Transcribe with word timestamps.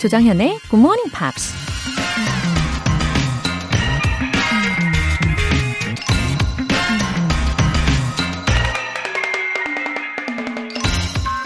조장현의 0.00 0.60
Good 0.70 0.76
Morning 0.76 1.10
Pops. 1.14 1.52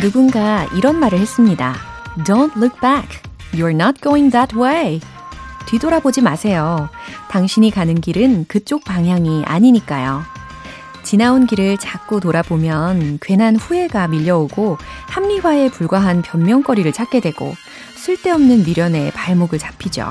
누군가 0.00 0.68
이런 0.76 1.00
말을 1.00 1.18
했습니다. 1.18 1.74
Don't 2.18 2.56
look 2.56 2.80
back. 2.80 3.08
You're 3.54 3.74
not 3.74 4.00
going 4.00 4.30
that 4.30 4.56
way. 4.56 5.00
뒤돌아보지 5.66 6.22
마세요. 6.22 6.88
당신이 7.30 7.72
가는 7.72 8.00
길은 8.00 8.44
그쪽 8.46 8.84
방향이 8.84 9.42
아니니까요. 9.46 10.22
지나온 11.02 11.48
길을 11.48 11.78
자꾸 11.78 12.20
돌아보면 12.20 13.18
괜한 13.20 13.56
후회가 13.56 14.06
밀려오고 14.06 14.78
합리화에 15.08 15.70
불과한 15.70 16.22
변명거리를 16.22 16.92
찾게 16.92 17.18
되고 17.18 17.52
쓸데없는 18.04 18.64
미련에 18.64 19.10
발목을 19.12 19.58
잡히죠. 19.58 20.10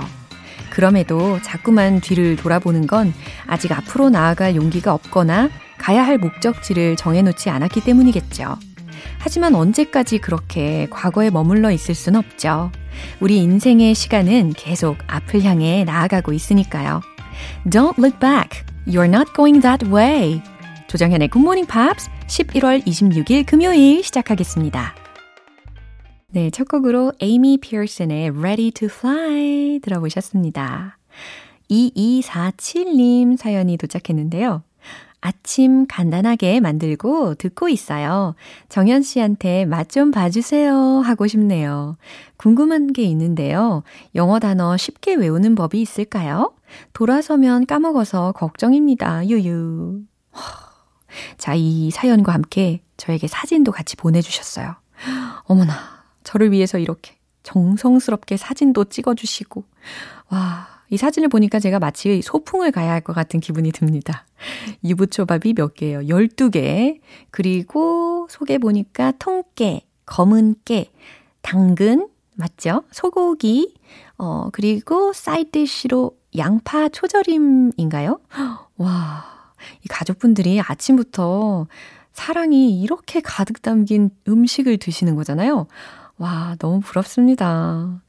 그럼에도 0.72 1.40
자꾸만 1.44 2.02
뒤를 2.02 2.36
돌아보는 2.36 2.88
건 2.88 3.14
아직 3.46 3.72
앞으로 3.72 4.10
나아갈 4.10 4.56
용기가 4.56 4.96
없거나 4.96 5.52
가야 5.78 6.04
할 6.04 6.18
목적지를 6.18 6.96
정해놓지 6.96 7.52
않았기 7.52 7.82
때문이겠죠. 7.82 8.58
하지만 9.20 9.54
언제까지 9.54 10.18
그렇게 10.18 10.88
과거에 10.90 11.30
머물러 11.30 11.70
있을 11.70 11.94
순 11.94 12.16
없죠. 12.16 12.72
우리 13.20 13.38
인생의 13.38 13.94
시간은 13.94 14.54
계속 14.54 14.98
앞을 15.06 15.44
향해 15.44 15.84
나아가고 15.84 16.34
있으니까요. 16.34 17.02
Don't 17.68 18.00
look 18.00 18.18
back. 18.20 18.64
You're 18.88 19.08
not 19.08 19.32
going 19.36 19.62
that 19.62 19.86
way. 19.86 20.42
조정현의 20.88 21.30
Morning 21.36 21.72
Pops 21.72 22.10
11월 22.26 22.84
26일 22.88 23.46
금요일 23.46 24.04
시작하겠습니다. 24.04 25.03
네, 26.34 26.50
첫 26.50 26.68
곡으로 26.68 27.14
에이미 27.20 27.60
피어슨의 27.60 28.30
Ready 28.30 28.72
to 28.72 28.88
Fly 28.88 29.80
들어보셨습니다. 29.84 30.98
2247님 31.70 33.38
사연이 33.38 33.78
도착했는데요. 33.78 34.64
아침 35.22 35.86
간단하게 35.86 36.60
만들고 36.60 37.36
듣고 37.36 37.70
있어요. 37.70 38.34
정현 38.68 39.04
씨한테 39.04 39.66
맛 39.66 39.90
좀 39.90 40.10
봐주세요 40.10 40.74
하고 41.06 41.28
싶네요. 41.28 41.98
궁금한 42.36 42.94
게 42.94 43.04
있는데요. 43.04 43.84
영어 44.16 44.40
단어 44.40 44.76
쉽게 44.76 45.14
외우는 45.14 45.54
법이 45.54 45.80
있을까요? 45.80 46.56
돌아서면 46.94 47.68
까먹어서 47.68 48.32
걱정입니다. 48.32 49.28
유유. 49.28 50.02
자, 51.38 51.54
이 51.54 51.92
사연과 51.92 52.34
함께 52.34 52.82
저에게 52.98 53.28
사진도 53.28 53.72
같이 53.72 53.96
보내주셨어요. 53.96 54.74
어머나, 55.44 55.74
저를 56.34 56.52
위해서 56.52 56.80
이렇게 56.80 57.16
정성스럽게 57.44 58.38
사진도 58.38 58.86
찍어주시고, 58.86 59.64
와, 60.30 60.68
이 60.90 60.98
사진을 60.98 61.30
보니까 61.30 61.60
제가 61.60 61.78
마치 61.80 62.22
소풍을 62.24 62.72
가야 62.72 62.92
할 62.92 63.02
것 63.02 63.14
같은 63.14 63.40
기분이 63.40 63.72
듭니다. 63.72 64.26
유부초밥이 64.84 65.54
몇 65.54 65.76
개예요? 65.76 66.00
12개. 66.02 67.00
그리고 67.30 68.28
속에 68.30 68.58
보니까 68.58 69.14
통깨, 69.20 69.82
검은 70.08 70.56
깨, 70.66 70.90
당근, 71.42 72.08
맞죠? 72.36 72.84
소고기, 72.92 73.76
어, 74.18 74.50
그리고 74.54 75.14
사이드시로 75.14 76.18
양파 76.38 76.90
초절임인가요? 76.90 78.20
와, 78.78 79.26
이 79.84 79.88
가족분들이 79.88 80.60
아침부터 80.62 81.68
사랑이 82.14 82.82
이렇게 82.82 83.22
가득 83.22 83.62
담긴 83.62 84.10
음식을 84.28 84.78
드시는 84.78 85.16
거잖아요. 85.16 85.68
와, 86.24 86.56
너무 86.58 86.80
부럽습니다. 86.80 88.02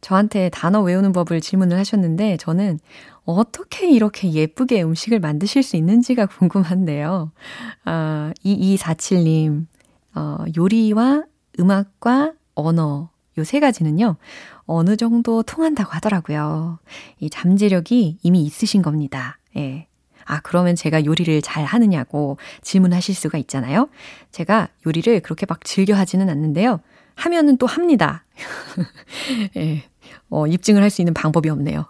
저한테 0.00 0.48
단어 0.48 0.80
외우는 0.80 1.12
법을 1.12 1.42
질문을 1.42 1.76
하셨는데 1.76 2.38
저는 2.38 2.78
어떻게 3.26 3.90
이렇게 3.90 4.32
예쁘게 4.32 4.82
음식을 4.82 5.20
만드실 5.20 5.62
수 5.62 5.76
있는지가 5.76 6.24
궁금한데요. 6.40 7.32
아, 7.84 8.32
2247님, 8.42 9.66
어, 10.14 10.38
요리와 10.56 11.24
음악과 11.58 12.32
언어, 12.54 13.10
요 13.36 13.44
세 13.44 13.60
가지는요, 13.60 14.16
어느 14.64 14.96
정도 14.96 15.42
통한다고 15.42 15.90
하더라고요. 15.92 16.78
이 17.18 17.28
잠재력이 17.28 18.20
이미 18.22 18.42
있으신 18.42 18.80
겁니다. 18.80 19.38
예. 19.56 19.86
아, 20.24 20.40
그러면 20.40 20.76
제가 20.76 21.04
요리를 21.04 21.42
잘 21.42 21.64
하느냐고 21.66 22.38
질문하실 22.62 23.14
수가 23.14 23.36
있잖아요. 23.36 23.90
제가 24.30 24.68
요리를 24.86 25.20
그렇게 25.20 25.44
막 25.46 25.62
즐겨 25.64 25.94
하지는 25.94 26.30
않는데요. 26.30 26.80
하면은 27.20 27.56
또 27.58 27.66
합니다. 27.66 28.24
예. 29.56 29.84
어, 30.30 30.46
입증을 30.46 30.82
할 30.82 30.90
수 30.90 31.02
있는 31.02 31.12
방법이 31.14 31.48
없네요. 31.50 31.86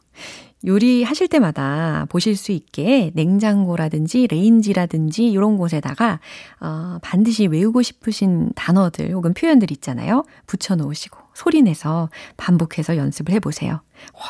요리하실 0.66 1.28
때마다 1.28 2.06
보실 2.10 2.36
수 2.36 2.52
있게 2.52 3.12
냉장고라든지 3.14 4.26
레인지라든지 4.26 5.30
이런 5.30 5.56
곳에다가 5.56 6.20
어, 6.60 6.98
반드시 7.00 7.46
외우고 7.46 7.80
싶으신 7.80 8.50
단어들 8.54 9.12
혹은 9.12 9.32
표현들 9.32 9.70
있잖아요. 9.72 10.24
붙여 10.46 10.76
놓으시고 10.76 11.18
소리 11.34 11.62
내서 11.62 12.10
반복해서 12.36 12.96
연습을 12.98 13.32
해 13.32 13.40
보세요. 13.40 13.80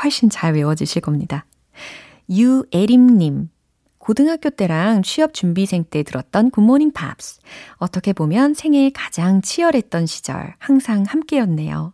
훨씬 0.02 0.30
잘 0.30 0.54
외워지실 0.54 1.02
겁니다. 1.02 1.46
유예림님, 2.28 3.48
고등학교 4.10 4.50
때랑 4.50 5.02
취업 5.02 5.32
준비생 5.32 5.84
때 5.88 6.02
들었던 6.02 6.50
굿모닝 6.50 6.90
팝스. 6.90 7.38
어떻게 7.76 8.12
보면 8.12 8.54
생애 8.54 8.90
가장 8.92 9.40
치열했던 9.40 10.06
시절 10.06 10.54
항상 10.58 11.04
함께였네요. 11.06 11.92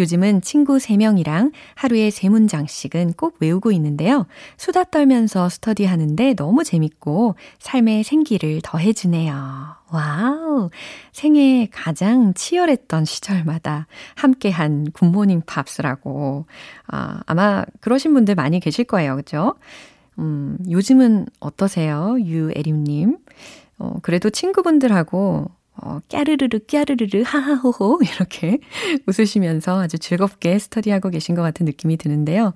요즘은 0.00 0.40
친구 0.40 0.78
3명이랑 0.78 1.52
하루에 1.76 2.08
3문장씩은 2.08 3.16
꼭 3.16 3.36
외우고 3.38 3.70
있는데요. 3.70 4.26
수다 4.56 4.82
떨면서 4.82 5.48
스터디 5.48 5.84
하는데 5.84 6.34
너무 6.34 6.64
재밌고 6.64 7.36
삶의 7.60 8.02
생기를 8.02 8.60
더해주네요. 8.64 9.32
Wow. 9.92 10.70
생애 11.12 11.68
가장 11.70 12.34
치열했던 12.34 13.04
시절마다 13.04 13.86
함께한 14.16 14.90
굿모닝 14.90 15.42
팝스라고. 15.46 16.44
아, 16.88 17.20
아마 17.26 17.64
그러신 17.80 18.14
분들 18.14 18.34
많이 18.34 18.58
계실 18.58 18.84
거예요. 18.84 19.14
그죠? 19.14 19.54
음, 20.18 20.58
요즘은 20.70 21.26
어떠세요? 21.40 22.16
유에림님. 22.20 23.18
어, 23.78 23.96
그래도 24.02 24.30
친구분들하고 24.30 25.50
어, 25.74 26.00
깨르르르, 26.08 26.60
깨르르르, 26.66 27.22
하하호호, 27.22 28.00
이렇게 28.16 28.58
웃으시면서 29.06 29.80
아주 29.80 29.98
즐겁게 29.98 30.58
스터디하고 30.58 31.10
계신 31.10 31.34
것 31.34 31.42
같은 31.42 31.66
느낌이 31.66 31.96
드는데요. 31.96 32.52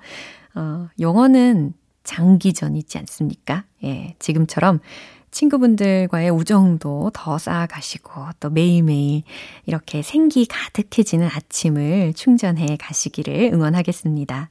어, 0.54 0.88
영어는 1.00 1.72
장기전 2.04 2.76
있지 2.76 2.98
않습니까? 2.98 3.64
예, 3.84 4.14
지금처럼 4.18 4.80
친구분들과의 5.30 6.30
우정도 6.30 7.10
더 7.12 7.36
쌓아가시고 7.36 8.10
또 8.40 8.48
매일매일 8.48 9.22
이렇게 9.66 10.02
생기 10.02 10.46
가득해지는 10.46 11.28
아침을 11.30 12.14
충전해 12.14 12.76
가시기를 12.78 13.50
응원하겠습니다. 13.52 14.50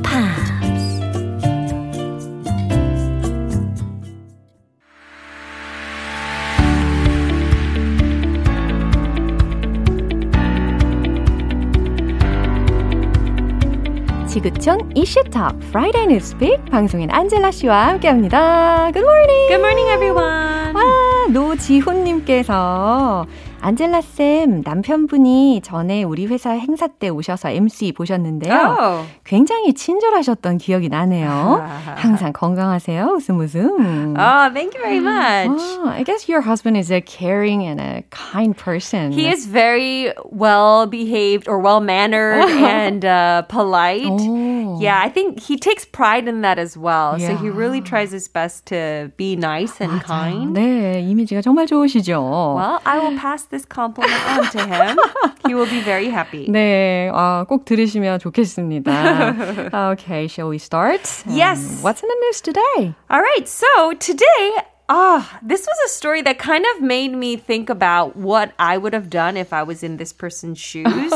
지구촌 14.31 14.93
이슈톡 14.95 15.61
Friday 15.61 16.05
Newspeak 16.07 16.63
방송인 16.71 17.11
안젤라 17.11 17.51
씨와 17.51 17.87
함께합니다. 17.89 18.89
Good 18.93 19.05
morning. 19.05 19.47
Good 19.49 19.59
morning, 19.59 19.89
everyone. 19.91 20.73
와, 20.73 21.27
노지훈님께서 21.33 23.25
안젤라쌤, 23.60 24.62
남편분이 24.64 25.60
전에 25.62 26.02
우리 26.04 26.26
회사 26.26 26.50
행사 26.50 26.86
때 26.86 27.08
오셔서 27.08 27.50
MC 27.50 27.92
보셨는데요. 27.92 28.76
Oh. 28.78 29.06
굉장히 29.24 29.72
친절하셨던 29.74 30.58
기억이 30.58 30.88
나네요. 30.88 31.64
항상 31.96 32.32
건강하세요. 32.32 33.06
웃음 33.16 33.40
웃음. 33.40 34.14
Oh, 34.16 34.50
thank 34.52 34.74
you 34.74 34.82
very 34.82 35.00
much. 35.00 35.60
Oh, 35.60 35.88
I 35.88 36.04
guess 36.04 36.28
your 36.28 36.42
husband 36.42 36.76
is 36.76 36.92
a 36.92 37.00
caring 37.00 37.64
and 37.66 37.80
a 37.80 38.04
kind 38.10 38.56
person. 38.56 39.10
He 39.10 39.26
is 39.28 39.46
very 39.46 40.12
well 40.30 40.86
behaved 40.86 41.48
or 41.48 41.58
well 41.58 41.80
mannered 41.80 42.44
and 42.62 43.04
uh, 43.04 43.42
polite. 43.48 44.06
Oh. 44.06 44.78
Yeah, 44.80 45.00
I 45.00 45.08
think 45.08 45.40
he 45.40 45.56
takes 45.56 45.84
pride 45.84 46.28
in 46.28 46.42
that 46.42 46.58
as 46.58 46.76
well. 46.76 47.18
Yeah. 47.18 47.28
So 47.28 47.36
he 47.36 47.48
really 47.48 47.80
tries 47.80 48.12
his 48.12 48.28
best 48.28 48.66
to 48.66 49.10
be 49.16 49.34
nice 49.34 49.80
and 49.80 49.92
맞아요. 49.92 50.04
kind. 50.06 50.54
네, 50.56 51.00
이미지가 51.00 51.40
정말 51.40 51.66
좋으시죠. 51.66 52.20
Well, 52.56 52.80
I 52.84 52.98
will 52.98 53.16
pass 53.18 53.46
this 53.50 53.64
compliment 53.64 54.22
on 54.28 54.50
to 54.50 54.66
him. 54.66 54.98
he 55.46 55.54
will 55.54 55.66
be 55.66 55.80
very 55.80 56.08
happy. 56.08 56.48
네, 56.48 57.10
아, 57.12 57.44
꼭 57.48 57.64
들으시면 57.64 58.18
좋겠습니다. 58.18 59.90
okay, 59.92 60.26
shall 60.26 60.48
we 60.48 60.58
start? 60.58 61.02
Yes. 61.28 61.58
Um, 61.58 61.82
what's 61.82 62.02
in 62.02 62.08
the 62.08 62.18
news 62.26 62.40
today? 62.40 62.94
All 63.10 63.20
right, 63.20 63.46
so 63.48 63.92
today 63.98 64.62
Ah, 64.88 65.18
oh, 65.18 65.38
this 65.42 65.66
was 65.66 65.76
a 65.86 65.88
story 65.88 66.22
that 66.22 66.38
kind 66.38 66.64
of 66.76 66.80
made 66.80 67.12
me 67.12 67.36
think 67.36 67.68
about 67.68 68.14
what 68.14 68.52
I 68.56 68.78
would 68.78 68.92
have 68.92 69.10
done 69.10 69.36
if 69.36 69.52
I 69.52 69.64
was 69.64 69.82
in 69.82 69.96
this 69.96 70.12
person's 70.12 70.58
shoes. 70.58 71.12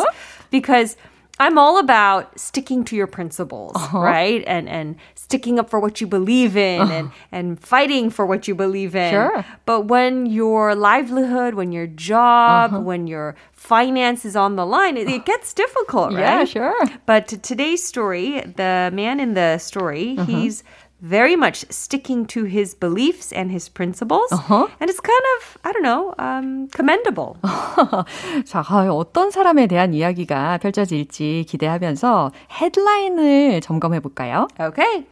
because 0.50 0.96
I'm 1.38 1.56
all 1.56 1.78
about 1.78 2.38
sticking 2.38 2.84
to 2.84 2.96
your 2.96 3.06
principles, 3.06 3.72
uh-huh. 3.76 3.98
right? 3.98 4.44
And 4.46 4.68
and 4.68 4.96
sticking 5.25 5.57
up 5.57 5.67
for 5.71 5.79
what 5.79 5.99
you 5.99 6.05
believe 6.05 6.55
in 6.55 6.81
uh-huh. 6.81 6.93
and 6.93 7.11
and 7.31 7.59
fighting 7.59 8.11
for 8.11 8.25
what 8.27 8.47
you 8.47 8.53
believe 8.53 8.95
in. 8.95 9.11
Sure. 9.11 9.45
But 9.65 9.81
when 9.93 10.27
your 10.27 10.75
livelihood, 10.75 11.55
when 11.55 11.71
your 11.71 11.87
job, 11.87 12.71
uh-huh. 12.71 12.81
when 12.89 13.07
your 13.07 13.35
finance 13.51 14.23
is 14.29 14.35
on 14.35 14.55
the 14.55 14.65
line, 14.65 14.95
it, 14.97 15.09
it 15.09 15.25
gets 15.25 15.53
difficult, 15.53 16.13
right? 16.13 16.19
Yeah, 16.19 16.45
sure. 16.45 16.79
But 17.07 17.27
today's 17.51 17.83
story, 17.83 18.41
the 18.41 18.91
man 18.93 19.19
in 19.19 19.33
the 19.33 19.57
story, 19.57 20.15
uh-huh. 20.17 20.25
he's 20.31 20.63
very 21.04 21.34
much 21.34 21.64
sticking 21.70 22.26
to 22.26 22.44
his 22.44 22.74
beliefs 22.74 23.32
and 23.32 23.50
his 23.50 23.68
principles. 23.68 24.30
Uh-huh. 24.32 24.68
And 24.80 24.90
it's 24.90 25.00
kind 25.00 25.24
of, 25.36 25.58
I 25.64 25.72
don't 25.72 25.82
know, 25.82 26.14
um, 26.18 26.68
commendable. 26.68 27.36
자, 28.44 28.62
어떤 28.90 29.30
사람에 29.30 29.66
대한 29.66 29.94
이야기가 29.94 30.58
펼쳐질지 30.58 31.46
기대하면서 31.48 32.32
헤드라인을 32.50 33.60
점검해 33.62 34.00
볼까요? 34.00 34.48
Okay. 34.58 35.06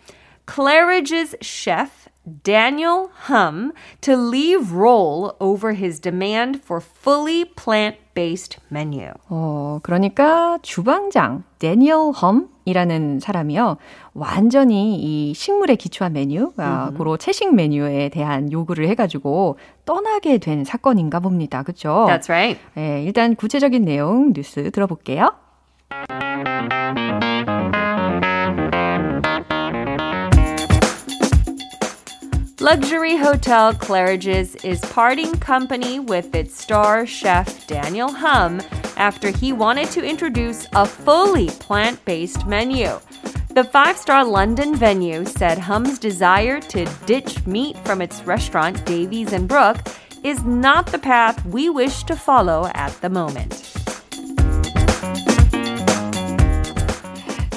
Claridge's 0.47 1.35
chef 1.43 2.09
Daniel 2.43 3.11
Hum 3.29 3.73
to 4.03 4.17
leave 4.17 4.73
role 4.73 5.37
over 5.41 5.73
his 5.73 5.99
demand 5.99 6.63
for 6.63 6.81
fully 6.81 7.45
plant-based 8.14 8.58
menu. 8.72 9.12
어, 9.30 9.80
그러니까 9.84 10.58
주방장 10.62 11.44
데니얼 11.60 12.14
험이라는 12.14 13.20
사람이요. 13.20 13.78
완전히 14.14 14.96
이 14.96 15.34
식물에 15.34 15.76
기초한 15.76 16.14
메뉴, 16.14 16.52
아, 16.58 16.86
mm-hmm. 16.86 16.98
고로 16.98 17.18
채식 17.18 17.54
메뉴에 17.54 18.10
대한 18.10 18.52
요구를 18.52 18.88
해가지고 18.90 19.58
떠나게 19.86 20.38
된 20.38 20.64
사건인가 20.64 21.20
봅니다. 21.20 21.64
그렇죠? 21.64 22.06
That's 22.08 22.30
right. 22.30 22.60
네, 22.76 23.04
일단 23.04 23.36
구체적인 23.36 23.84
내용 23.84 24.34
뉴스 24.34 24.72
들어볼게요. 24.72 25.32
Luxury 32.63 33.17
hotel 33.17 33.73
Claridge's 33.73 34.57
is 34.65 34.81
parting 34.93 35.33
company 35.39 36.01
with 36.01 36.35
its 36.35 36.61
star 36.61 37.07
chef 37.07 37.67
Daniel 37.67 38.11
Hum 38.13 38.61
after 38.97 39.31
he 39.31 39.53
wanted 39.53 39.91
to 39.93 40.05
introduce 40.05 40.67
a 40.73 40.85
fully 40.85 41.49
plant 41.61 42.05
based 42.05 42.47
menu. 42.47 42.99
The 43.55 43.65
five 43.65 43.97
star 43.97 44.25
London 44.25 44.75
venue 44.75 45.25
said 45.25 45.59
Hum's 45.59 45.99
desire 45.99 46.61
to 46.61 46.85
ditch 47.07 47.47
meat 47.47 47.77
from 47.85 48.03
its 48.03 48.23
restaurant 48.27 48.85
Davies 48.85 49.33
and 49.33 49.49
Brook 49.49 49.79
is 50.25 50.43
not 50.45 50.87
the 50.87 50.99
path 50.99 51.45
we 51.47 51.71
wish 51.71 52.03
to 52.05 52.17
follow 52.17 52.71
at 52.75 52.93
the 53.01 53.09
moment. 53.09 53.65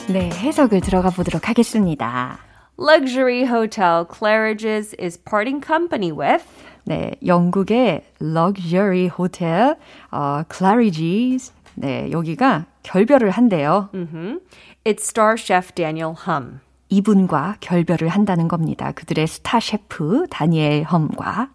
네, 0.08 0.30
해석을 0.30 0.82
들어가 0.82 1.10
보도록 1.10 1.50
하겠습니다. 1.50 2.40
luxury 2.78 3.46
hotel 3.46 4.06
Claridge's 4.06 4.94
is 5.00 5.18
parting 5.18 5.62
company 5.62 6.12
with. 6.12 6.46
네, 6.86 7.12
영국의 7.26 8.04
luxury 8.22 9.08
hotel 9.08 9.76
어, 10.12 10.44
Claridge's 10.50 11.54
네, 11.76 12.12
여기가 12.12 12.66
결별을 12.84 13.30
한대요. 13.30 13.90
Mm-hmm. 13.94 14.40
It's 14.84 15.04
star 15.04 15.38
chef 15.38 15.74
Daniel 15.76 16.16
Hum. 16.28 16.60
이분과 16.90 17.58
결별을 17.62 18.10
한다는 18.10 18.48
겁니다. 18.48 18.92
그들의 18.92 19.28
스타 19.28 19.60
셰프 19.60 20.28
다니엘 20.30 20.84
험과 20.84 21.50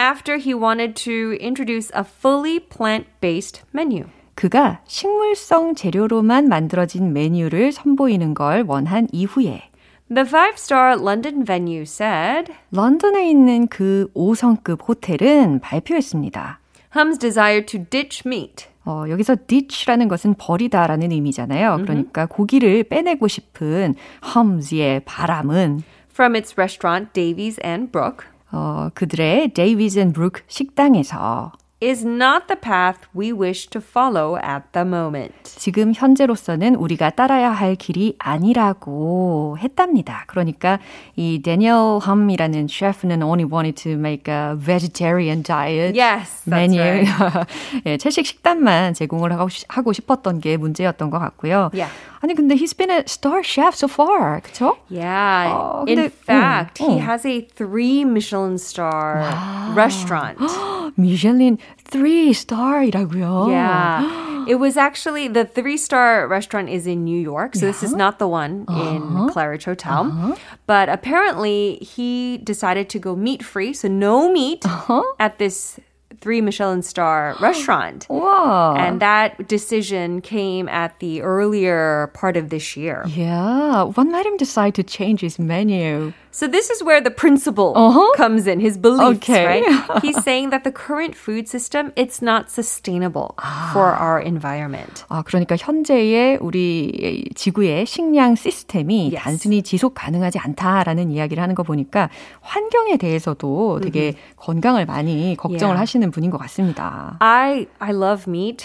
After 0.00 0.38
he 0.38 0.54
wanted 0.54 0.94
to 1.04 1.36
introduce 1.40 1.90
a 1.94 2.02
fully 2.02 2.58
plant-based 2.58 3.62
menu. 3.74 4.06
그가 4.34 4.80
식물성 4.86 5.74
재료로만 5.74 6.48
만들어진 6.48 7.12
메뉴를 7.12 7.72
선보이는 7.72 8.32
걸 8.32 8.64
원한 8.66 9.06
이후에 9.12 9.68
The 10.09 10.25
five-star 10.25 10.95
London 10.97 11.43
venue 11.45 11.81
said 11.81 12.53
런던에 12.71 13.29
있는 13.29 13.67
그 13.67 14.09
5성급 14.15 14.87
호텔은 14.87 15.59
발표했습니다. 15.59 16.59
Hum's 16.95 17.19
desire 17.19 17.65
to 17.65 17.83
ditch 17.89 18.23
meat. 18.25 18.67
어, 18.85 19.03
여기서 19.09 19.35
ditch라는 19.47 20.07
것은 20.07 20.35
버리다라는 20.37 21.11
의미잖아요. 21.11 21.71
Mm-hmm. 21.71 21.85
그러니까 21.85 22.25
고기를 22.25 22.83
빼내고 22.83 23.27
싶은 23.27 23.95
Hums의 24.23 25.01
바람은 25.03 25.83
from 26.09 26.35
its 26.35 26.55
restaurant 26.57 27.11
Davies 27.11 27.59
and 27.63 27.91
Brook. 27.91 28.25
어, 28.51 28.89
그들의 28.93 29.49
Davies 29.49 29.99
and 29.99 30.13
Brook 30.13 30.41
식당에서 30.47 31.51
is 31.79 32.03
not 32.03 32.47
the 32.47 32.55
path 32.55 33.07
we 33.13 33.31
wish 33.31 33.67
to 33.69 33.79
follow 33.79 34.37
at 34.37 34.63
the 34.73 34.83
moment. 34.83 35.33
지금 35.43 35.93
현재로서는 35.93 36.75
우리가 36.75 37.11
따라야 37.11 37.51
할 37.51 37.75
길이 37.75 38.15
아니라고 38.17 39.57
했답니다. 39.59 40.23
그러니까 40.27 40.79
이 41.15 41.41
데니얼 41.43 41.99
함이라는 42.01 42.67
셰프는 42.67 43.21
only 43.21 43.45
wanted 43.45 43.75
to 43.81 43.91
make 43.91 44.33
a 44.33 44.55
vegetarian 44.57 45.43
diet 45.43 45.95
yes, 45.95 46.49
menu. 46.49 46.81
Right. 46.81 47.45
예, 47.85 47.97
채식 47.97 48.25
식단만 48.25 48.95
제공을 48.95 49.31
하고, 49.33 49.47
하고 49.67 49.93
싶었던 49.93 50.41
게 50.41 50.57
문제였던 50.57 51.11
것 51.11 51.19
같고요. 51.19 51.69
Yeah. 51.73 51.93
아니 52.22 52.34
근데 52.34 52.54
he's 52.54 52.72
been 52.72 52.90
a 52.90 53.02
star 53.06 53.42
chef 53.42 53.74
so 53.74 53.88
far, 53.88 54.40
그렇죠? 54.40 54.76
Yeah. 54.88 55.50
어, 55.50 55.84
근데, 55.84 56.04
In 56.04 56.10
fact, 56.10 56.78
음, 56.80 56.90
he 56.90 56.98
has 56.98 57.26
a 57.26 57.40
three 57.40 58.04
Michelin 58.04 58.58
star 58.58 59.18
wow. 59.18 59.74
restaurant. 59.74 60.38
미슐린 60.96 61.58
3 61.90 62.32
star이라고요. 62.32 63.50
Yeah. 63.50 64.46
It 64.48 64.56
was 64.56 64.76
actually 64.76 65.28
the 65.28 65.44
three 65.44 65.76
star 65.76 66.26
restaurant 66.26 66.68
is 66.68 66.86
in 66.86 67.04
New 67.04 67.18
York, 67.18 67.54
so 67.54 67.66
yeah. 67.66 67.72
this 67.72 67.82
is 67.82 67.94
not 67.94 68.18
the 68.18 68.26
one 68.26 68.64
uh-huh. 68.66 68.90
in 68.90 69.02
Claridge 69.30 69.64
Hotel. 69.64 70.06
Uh-huh. 70.06 70.34
But 70.66 70.88
apparently, 70.88 71.78
he 71.80 72.38
decided 72.38 72.88
to 72.90 72.98
go 72.98 73.14
meat 73.14 73.42
free, 73.44 73.72
so 73.72 73.88
no 73.88 74.32
meat 74.32 74.66
uh-huh. 74.66 75.02
at 75.20 75.38
this 75.38 75.78
three 76.21 76.41
Michelin 76.41 76.81
star 76.81 77.35
restaurant. 77.41 78.05
Whoa. 78.05 78.75
And 78.77 78.99
that 79.01 79.47
decision 79.47 80.21
came 80.21 80.67
at 80.69 80.99
the 80.99 81.21
earlier 81.21 82.11
part 82.13 82.37
of 82.37 82.49
this 82.49 82.75
year. 82.75 83.03
Yeah. 83.07 83.83
What 83.83 84.03
made 84.05 84.25
him 84.25 84.37
decide 84.37 84.75
to 84.75 84.83
change 84.83 85.21
his 85.21 85.39
menu? 85.39 86.13
So 86.32 86.48
this 86.48 86.70
is 86.70 86.82
where 86.82 87.00
the 87.00 87.10
principle 87.10 87.74
uh-huh. 87.76 88.16
comes 88.16 88.46
in, 88.46 88.58
his 88.58 88.78
beliefs, 88.78 89.20
okay. 89.20 89.44
right? 89.44 90.00
He's 90.00 90.16
saying 90.24 90.48
that 90.48 90.64
the 90.64 90.72
current 90.72 91.14
food 91.14 91.46
system, 91.46 91.92
it's 91.94 92.22
not 92.22 92.50
sustainable 92.50 93.34
아. 93.36 93.72
for 93.72 93.92
our 93.92 94.18
environment. 94.18 95.04
아, 95.10 95.22
그러니까 95.22 95.56
현재의 95.56 96.38
우리 96.40 97.28
지구의 97.34 97.84
식량 97.84 98.34
시스템이 98.34 99.12
yes. 99.12 99.22
단순히 99.22 99.62
지속 99.62 99.94
가능하지 99.94 100.38
않다라는 100.38 101.10
이야기를 101.10 101.42
하는 101.42 101.54
거 101.54 101.62
보니까 101.62 102.08
환경에 102.40 102.96
대해서도 102.96 103.80
되게 103.82 104.12
mm-hmm. 104.12 104.36
건강을 104.36 104.86
많이 104.86 105.36
걱정을 105.36 105.76
yeah. 105.76 105.78
하시는 105.78 106.10
분인 106.10 106.30
것 106.30 106.38
같습니다. 106.38 107.16
I 107.20 107.66
I 107.78 107.90
love 107.92 108.26
meat. 108.26 108.64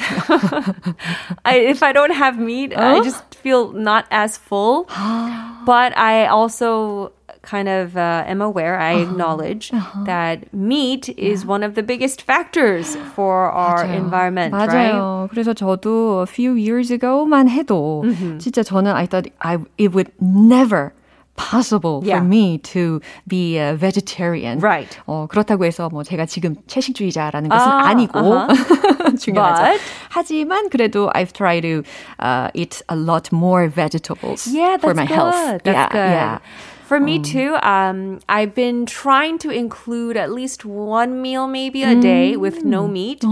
I, 1.43 1.57
if 1.67 1.83
I 1.83 1.91
don't 1.91 2.15
have 2.15 2.39
meat, 2.39 2.73
uh? 2.73 2.79
I 2.79 3.01
just 3.01 3.35
feel 3.35 3.73
not 3.73 4.05
as 4.09 4.37
full. 4.37 4.87
but 5.65 5.91
I 5.97 6.27
also 6.27 7.11
kind 7.41 7.67
of 7.67 7.95
uh, 7.95 8.23
am 8.27 8.41
aware, 8.41 8.79
I 8.79 8.93
uh-huh. 8.95 9.03
acknowledge 9.03 9.71
uh-huh. 9.73 10.03
that 10.05 10.53
meat 10.53 11.09
is 11.17 11.43
yeah. 11.43 11.47
one 11.47 11.63
of 11.63 11.75
the 11.75 11.83
biggest 11.83 12.21
factors 12.21 12.95
for 13.15 13.51
our 13.51 13.85
맞아요. 13.85 13.97
environment, 13.97 14.53
맞아요. 14.53 15.27
right? 15.27 15.29
그래서 15.31 15.53
저도 15.53 16.23
a 16.23 16.27
few 16.27 16.53
years 16.53 16.91
ago만 16.91 17.47
해도 17.49 18.03
mm-hmm. 18.03 18.37
진짜 18.39 18.63
저는 18.63 18.93
I 18.93 19.05
thought 19.05 19.27
I 19.39 19.57
it 19.77 19.93
would 19.93 20.11
never 20.19 20.93
possible 21.37 22.01
Yeah. 22.03 22.17
for 22.17 22.23
me 22.25 22.57
to 22.73 22.99
be 23.27 23.57
a 23.57 23.75
vegetarian. 23.75 24.59
Right. 24.59 24.97
어, 25.05 25.27
그렇다고 25.29 25.65
해서 25.65 25.87
뭐 25.89 26.03
제가 26.03 26.25
지금 26.25 26.55
채식주의자라는 26.65 27.49
것은 27.49 27.67
아, 27.71 27.87
아니고 27.87 28.19
uh-huh. 28.19 29.15
중요하죠. 29.19 29.63
But- 29.63 29.81
하지만 30.09 30.69
그래도 30.69 31.11
I've 31.13 31.31
tried 31.33 31.61
to 31.61 31.83
uh, 32.19 32.49
eat 32.53 32.81
a 32.89 32.95
lot 32.95 33.31
more 33.31 33.67
vegetables 33.69 34.47
Yeah, 34.47 34.77
that's 34.77 34.81
for 34.81 34.93
my 34.95 35.05
good. 35.05 35.15
health. 35.15 35.61
That's 35.63 35.77
yeah, 35.77 35.89
good. 35.89 36.11
yeah. 36.11 36.39
For 36.91 36.99
me 37.01 37.19
too, 37.19 37.55
um, 37.63 38.19
I've 38.29 38.55
been 38.55 38.85
trying 38.85 39.39
to 39.39 39.49
include 39.49 40.15
at 40.15 40.31
least 40.31 40.63
one 40.63 41.21
meal 41.21 41.45
maybe 41.45 41.83
a 41.83 41.99
day 41.99 42.37
with 42.37 42.63
no 42.63 42.87
meat. 42.87 43.23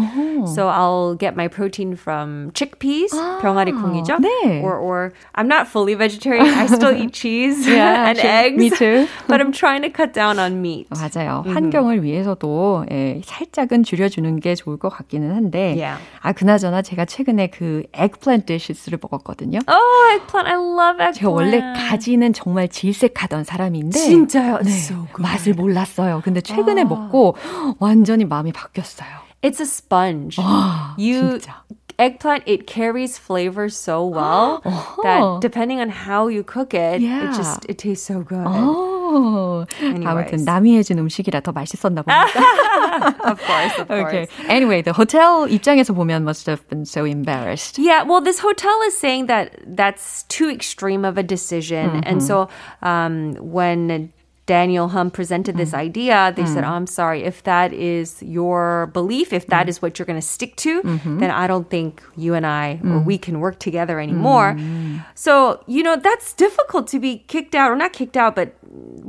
So 0.56 0.68
I'll 0.68 1.16
get 1.16 1.38
my 1.38 1.48
protein 1.48 1.96
from 1.96 2.52
chickpeas, 2.52 3.12
병아리 3.42 3.72
콩이죠. 3.72 4.20
네. 4.20 4.62
Or, 4.62 4.76
or 4.76 5.14
I'm 5.36 5.48
not 5.48 5.68
fully 5.68 5.94
vegetarian. 5.96 6.46
I 6.48 6.66
still 6.68 6.92
eat 6.92 7.14
cheese 7.14 7.66
Yeah, 7.66 8.10
and 8.10 8.18
sure. 8.20 8.30
eggs. 8.30 8.58
Me 8.58 8.70
too. 8.70 9.08
But 9.31 9.41
I'm 9.41 9.53
trying 9.53 9.83
to 9.83 9.91
cut 9.95 10.13
down 10.13 10.39
on 10.39 10.59
meat. 10.59 10.89
맞아요. 10.91 11.45
환경을 11.47 12.03
위해서도 12.03 12.87
예, 12.91 13.21
살짝은 13.25 13.83
줄여주는 13.85 14.41
게 14.41 14.55
좋을 14.55 14.77
것 14.79 14.89
같기는 14.89 15.35
한데 15.35 15.75
Yeah. 15.79 16.03
아 16.21 16.33
그나저나 16.33 16.83
제가 16.83 17.05
최근에 17.05 17.49
그 17.49 17.85
eggplant 17.97 18.47
dishes를 18.47 18.99
먹었거든요. 19.01 19.61
Oh, 19.69 20.15
eggplant. 20.15 20.49
I 20.49 20.57
love 20.57 20.99
eggplant. 21.01 21.19
제가 21.19 21.31
원래 21.31 21.61
가지는 21.89 22.33
정말 22.33 22.69
질색하던 22.69 23.45
사람인데 23.45 23.99
진짜요? 23.99 24.59
네, 24.63 24.71
It's 24.71 24.91
so 24.91 24.97
good. 25.15 25.23
맛을 25.23 25.55
몰랐어요. 25.55 26.21
근데 26.25 26.41
최근에 26.41 26.85
먹고 26.85 27.37
완전히 27.79 28.25
마음이 28.25 28.53
바뀌었어요. 28.53 29.09
It's 29.43 29.59
a 29.61 29.65
sponge. 29.65 30.37
와, 30.45 30.95
you 30.99 31.39
진짜. 31.39 31.63
eggplant 32.00 32.44
it 32.46 32.68
carries 32.68 33.18
flavor 33.18 33.70
so 33.70 34.06
well 34.06 34.60
that 35.04 35.40
depending 35.42 35.80
on 35.80 35.90
how 35.90 36.28
you 36.28 36.44
cook 36.44 36.74
it, 36.74 37.00
Yeah. 37.02 37.32
it 37.32 37.36
just 37.38 37.66
it 37.70 37.78
tastes 37.78 38.06
so 38.06 38.20
good. 38.22 38.46
오, 38.46 39.66
아무튼 39.80 40.04
Anyways. 40.04 40.44
남이 40.46 40.76
해준 40.78 40.98
음식이라 41.00 41.40
더 41.42 41.52
맛있었나 41.54 42.02
봅니다. 42.02 42.26
Of 43.32 43.40
course, 43.46 43.80
of 43.80 43.88
course. 43.88 44.08
okay. 44.08 44.28
Anyway, 44.50 44.82
the 44.82 44.92
hotel 44.94 45.48
입장에서 45.48 45.94
보면 45.94 46.24
must 46.24 46.48
have 46.48 46.68
been 46.70 46.86
so 46.86 47.06
embarrassed. 47.06 47.78
Yeah, 47.78 48.04
well, 48.04 48.20
this 48.22 48.40
hotel 48.40 48.76
is 48.88 48.98
saying 48.98 49.28
that 49.28 49.52
that's 49.66 50.24
too 50.28 50.50
extreme 50.50 51.06
of 51.06 51.18
a 51.18 51.24
decision, 51.24 52.04
and 52.04 52.22
so 52.22 52.50
um, 52.82 53.36
when 53.40 54.12
Daniel 54.51 54.89
Hum 54.89 55.13
presented 55.13 55.57
this 55.57 55.71
mm. 55.71 55.79
idea, 55.79 56.33
they 56.35 56.45
said, 56.45 56.65
oh, 56.65 56.75
"I'm 56.77 56.89
sorry 56.89 57.23
if 57.23 57.45
that 57.45 57.73
is 57.73 58.21
your 58.21 58.91
belief, 58.93 59.33
if 59.33 59.47
that 59.47 59.67
mm. 59.67 59.69
is 59.69 59.81
what 59.81 59.97
you're 59.97 60.11
going 60.13 60.19
to 60.19 60.27
stick 60.27 60.57
to, 60.57 60.83
mm-hmm. 60.83 61.19
then 61.21 61.31
I 61.31 61.47
don't 61.47 61.71
think 61.71 62.03
you 62.17 62.35
and 62.35 62.45
I 62.45 62.81
or 62.83 62.99
we 62.99 63.17
can 63.17 63.39
work 63.39 63.61
together 63.61 64.01
anymore." 64.01 64.59
So 65.15 65.63
you 65.69 65.85
know 65.85 65.95
that's 65.95 66.33
difficult 66.33 66.89
to 66.89 66.99
be 66.99 67.13
kicked 67.33 67.55
out 67.55 67.71
or 67.71 67.77
not 67.77 67.93
kicked 67.93 68.17
out, 68.17 68.35
but 68.35 68.49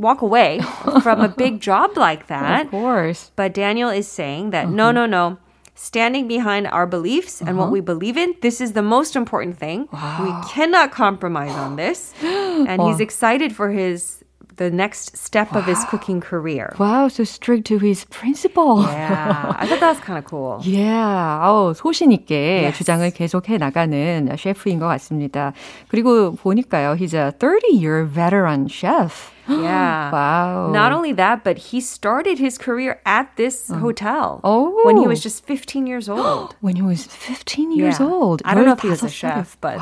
walk 0.05 0.21
away 0.21 0.61
from 1.01 1.21
a 1.21 1.29
big 1.29 1.59
job 1.59 1.97
like 1.97 2.27
that. 2.27 2.65
Of 2.65 2.71
course. 2.71 3.31
But 3.35 3.55
Daniel 3.55 3.89
is 3.89 4.07
saying 4.07 4.51
that 4.51 4.69
no, 4.69 4.89
mm-hmm. 4.89 4.95
no, 4.95 5.05
no. 5.07 5.37
Standing 5.73 6.27
behind 6.27 6.67
our 6.67 6.85
beliefs 6.85 7.41
and 7.41 7.57
what 7.57 7.63
uh-huh. 7.63 7.71
we 7.71 7.79
believe 7.79 8.15
in, 8.15 8.35
this 8.45 8.61
is 8.61 8.73
the 8.73 8.83
most 8.83 9.15
important 9.15 9.57
thing. 9.57 9.89
We 10.25 10.31
cannot 10.53 10.91
compromise 10.91 11.55
on 11.65 11.77
this. 11.77 12.13
And 12.61 12.79
he's 12.83 12.99
excited 12.99 13.55
for 13.55 13.71
his 13.71 14.20
the 14.60 14.70
next 14.70 15.16
step 15.18 15.54
of 15.54 15.64
his 15.66 15.84
cooking 15.90 16.18
career. 16.20 16.74
Wow, 16.78 17.08
so 17.08 17.24
strict 17.24 17.66
to 17.66 17.78
his 17.78 18.04
principle. 18.06 18.82
Yeah, 18.82 19.52
I 19.58 19.66
thought 19.66 19.80
that 19.80 19.90
was 19.90 20.00
kind 20.00 20.18
of 20.18 20.24
cool. 20.24 20.60
Yeah, 20.62 21.40
아우, 21.44 21.74
소신 21.74 22.10
있게 22.12 22.62
Yes. 22.62 22.78
주장을 22.78 23.10
계속해 23.10 23.58
나가는 23.58 24.28
셰프인 24.36 24.78
것 24.78 24.86
같습니다. 24.88 25.52
그리고 25.88 26.34
보니까요, 26.36 26.96
he's 26.96 27.12
a 27.12 27.32
30-year 27.38 28.04
veteran 28.06 28.66
chef. 28.68 29.30
Yeah. 29.48 30.10
Wow. 30.10 30.70
Not 30.72 30.90
only 30.92 31.12
that, 31.12 31.44
but 31.44 31.56
he 31.70 31.80
started 31.80 32.38
his 32.38 32.56
career 32.58 32.98
at 33.04 33.28
this 33.36 33.68
hotel 33.70 34.40
Oh. 34.42 34.72
when 34.84 34.96
he 34.96 35.06
was 35.06 35.22
just 35.22 35.44
15 35.46 35.86
years 35.86 36.08
old. 36.08 36.56
When 36.60 36.74
he 36.76 36.82
was 36.82 37.04
15 37.06 37.70
years 37.72 38.00
Yeah. 38.00 38.06
old. 38.08 38.42
I 38.44 38.54
don't 38.54 38.64
know 38.64 38.72
if 38.72 38.80
he 38.80 38.88
was 38.88 39.02
a 39.04 39.06
15살에. 39.06 39.12
chef, 39.12 39.56
but 39.60 39.78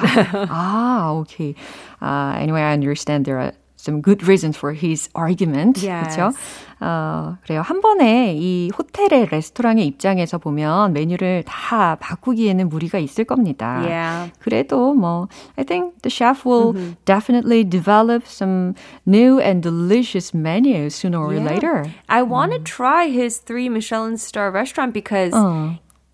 ah, 0.50 1.12
okay. 1.24 1.54
Uh, 2.02 2.36
anyway, 2.38 2.60
I 2.60 2.72
understand 2.74 3.24
there 3.24 3.38
are 3.40 3.52
some 3.79 4.01
good 4.01 4.27
reasons 4.27 4.57
for 4.57 4.73
his 4.73 5.07
argument. 5.15 5.79
Yes. 5.81 6.17
그렇죠? 6.17 6.35
어, 6.81 7.37
그래요. 7.43 7.61
한 7.61 7.79
번에 7.81 8.33
이 8.35 8.69
호텔의 8.77 9.27
레스토랑의 9.31 9.85
입장에서 9.87 10.37
보면 10.37 10.91
메뉴를 10.93 11.43
다 11.45 11.95
바꾸기에는 11.95 12.67
무리가 12.67 12.99
있을 12.99 13.23
겁니다. 13.23 13.79
Yeah. 13.81 14.31
그래도 14.39 14.93
뭐 14.93 15.27
I 15.57 15.63
think 15.63 16.01
the 16.01 16.09
chef 16.11 16.45
will 16.45 16.73
definitely 17.05 17.63
develop 17.63 18.23
some 18.27 18.75
new 19.07 19.39
and 19.39 19.61
delicious 19.63 20.33
menus 20.35 20.95
sooner 20.95 21.19
or 21.19 21.33
Yeah. 21.33 21.47
later. 21.47 21.85
I 22.09 22.21
want 22.23 22.51
to 22.51 22.59
try 22.59 23.07
his 23.07 23.37
three 23.39 23.69
Michelin 23.69 24.17
star 24.17 24.51
restaurant 24.51 24.93
because 24.93 25.31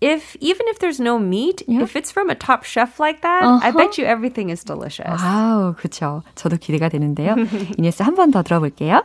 if 0.05 0.35
even 0.39 0.67
if 0.67 0.79
there's 0.79 0.99
no 0.99 1.19
meat, 1.19 1.61
Yeah. 1.67 1.83
if 1.83 1.95
it's 1.95 2.11
from 2.11 2.29
a 2.29 2.35
top 2.35 2.63
chef 2.63 2.99
like 2.99 3.21
that, 3.21 3.43
I 3.43 3.71
bet 3.71 3.97
you 3.97 4.05
everything 4.05 4.49
is 4.49 4.63
delicious. 4.63 5.21
아우, 5.21 5.75
그쵸. 5.75 6.23
저도 6.35 6.57
기대가 6.57 6.89
되는데요. 6.89 7.35
이 7.77 7.81
뉴스 7.81 8.01
한 8.03 8.15
번 8.15 8.31
더 8.31 8.41
들어볼게요. 8.43 9.01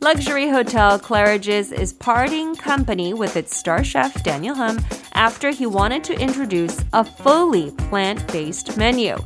Luxury 0.00 0.48
hotel 0.50 0.98
Claridge's 0.98 1.72
is 1.72 1.92
parting 1.94 2.54
company 2.56 3.14
with 3.14 3.36
its 3.36 3.56
star 3.56 3.82
chef 3.82 4.22
Daniel 4.22 4.54
Hum 4.54 4.78
after 5.14 5.50
he 5.50 5.64
wanted 5.66 6.04
to 6.04 6.18
introduce 6.20 6.78
a 6.92 7.04
fully 7.04 7.70
plant-based 7.88 8.76
menu. 8.76 9.16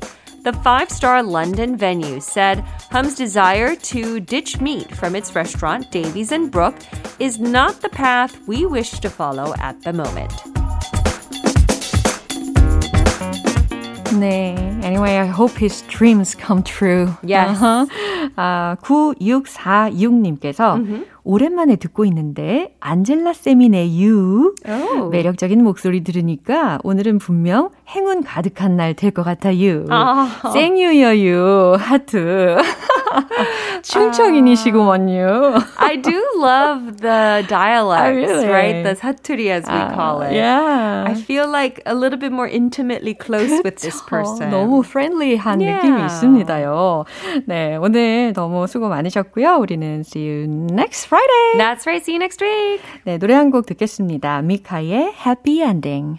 The 0.44 0.52
five-star 0.52 1.24
London 1.24 1.78
venue 1.78 2.20
said 2.20 2.60
Hum's 2.92 3.16
desire 3.16 3.78
to 3.78 4.20
ditch 4.20 4.60
meat 4.60 4.94
from 4.94 5.16
its 5.16 5.34
restaurant 5.36 5.90
Davies 5.90 6.34
and 6.34 6.52
Brook 6.52 6.76
is 7.18 7.40
not 7.40 7.80
the 7.80 7.88
path 7.88 8.38
we 8.46 8.66
wish 8.66 8.92
to 9.00 9.10
follow 9.10 9.54
at 9.60 9.82
the 9.84 9.94
moment. 9.94 10.34
네. 14.24 14.56
Anyway, 14.86 15.18
I 15.18 15.28
hope 15.28 15.58
his 15.60 15.82
dreams 15.88 16.34
come 16.40 16.64
true. 16.64 17.08
Yes. 17.28 17.60
Uh-huh. 17.60 17.88
아, 18.38 18.78
9646님께서 18.82 20.80
오랜만에 21.26 21.76
듣고 21.76 22.06
있는데 22.06 22.74
안젤라 22.80 23.34
쌤이네 23.34 24.00
유. 24.00 24.56
Oh. 24.66 25.10
매력적인 25.12 25.62
목소리 25.62 26.04
들으니까 26.06 26.80
오늘은 26.84 27.18
분명 27.20 27.70
행운 27.90 28.24
가득한 28.24 28.78
날 28.78 28.94
될 28.96 29.12
것 29.12 29.24
같아요. 29.24 29.84
아. 29.90 30.30
생유여유 30.54 31.76
하트. 31.80 32.56
충청인이시구먼요. 33.83 35.59
I 35.79 35.97
do 35.97 36.19
love 36.37 36.99
the 37.01 37.45
dialects, 37.49 38.29
really? 38.29 38.49
right? 38.49 38.83
The 38.83 38.95
사투리 38.95 39.51
as 39.51 39.65
we 39.69 39.79
call 39.95 40.23
it. 40.23 40.33
Yeah. 40.33 41.05
I 41.07 41.15
feel 41.15 41.49
like 41.51 41.81
a 41.87 41.95
little 41.95 42.19
bit 42.19 42.33
more 42.33 42.47
intimately 42.49 43.15
close 43.15 43.51
with 43.65 43.77
this 43.81 44.01
person. 44.07 44.51
너무 44.51 44.83
프렌들리한 44.83 45.61
Yeah. 45.61 45.81
느낌이 45.83 46.05
있습니다.요. 46.07 47.05
네, 47.47 47.77
오늘 47.77 48.33
너무 48.35 48.67
수고 48.67 48.89
많으셨고요. 48.89 49.57
우리는 49.59 50.01
see 50.05 50.23
you 50.27 50.47
next 50.71 51.07
Friday. 51.07 51.59
That's 51.59 51.87
right. 51.87 52.03
See 52.03 52.15
you 52.15 52.19
next 52.21 52.43
week. 52.43 52.81
네, 53.05 53.19
노래 53.19 53.35
한 53.35 53.51
곡 53.51 53.67
듣겠습니다. 53.67 54.43
미카의 54.43 55.15
Happy 55.25 55.63
Ending. 55.63 56.19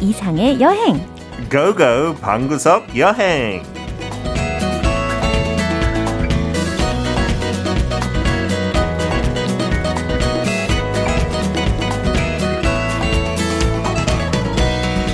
이상의 0.00 0.60
여행. 0.60 1.00
고고 1.50 2.14
방구석 2.20 2.96
여행. 2.96 3.62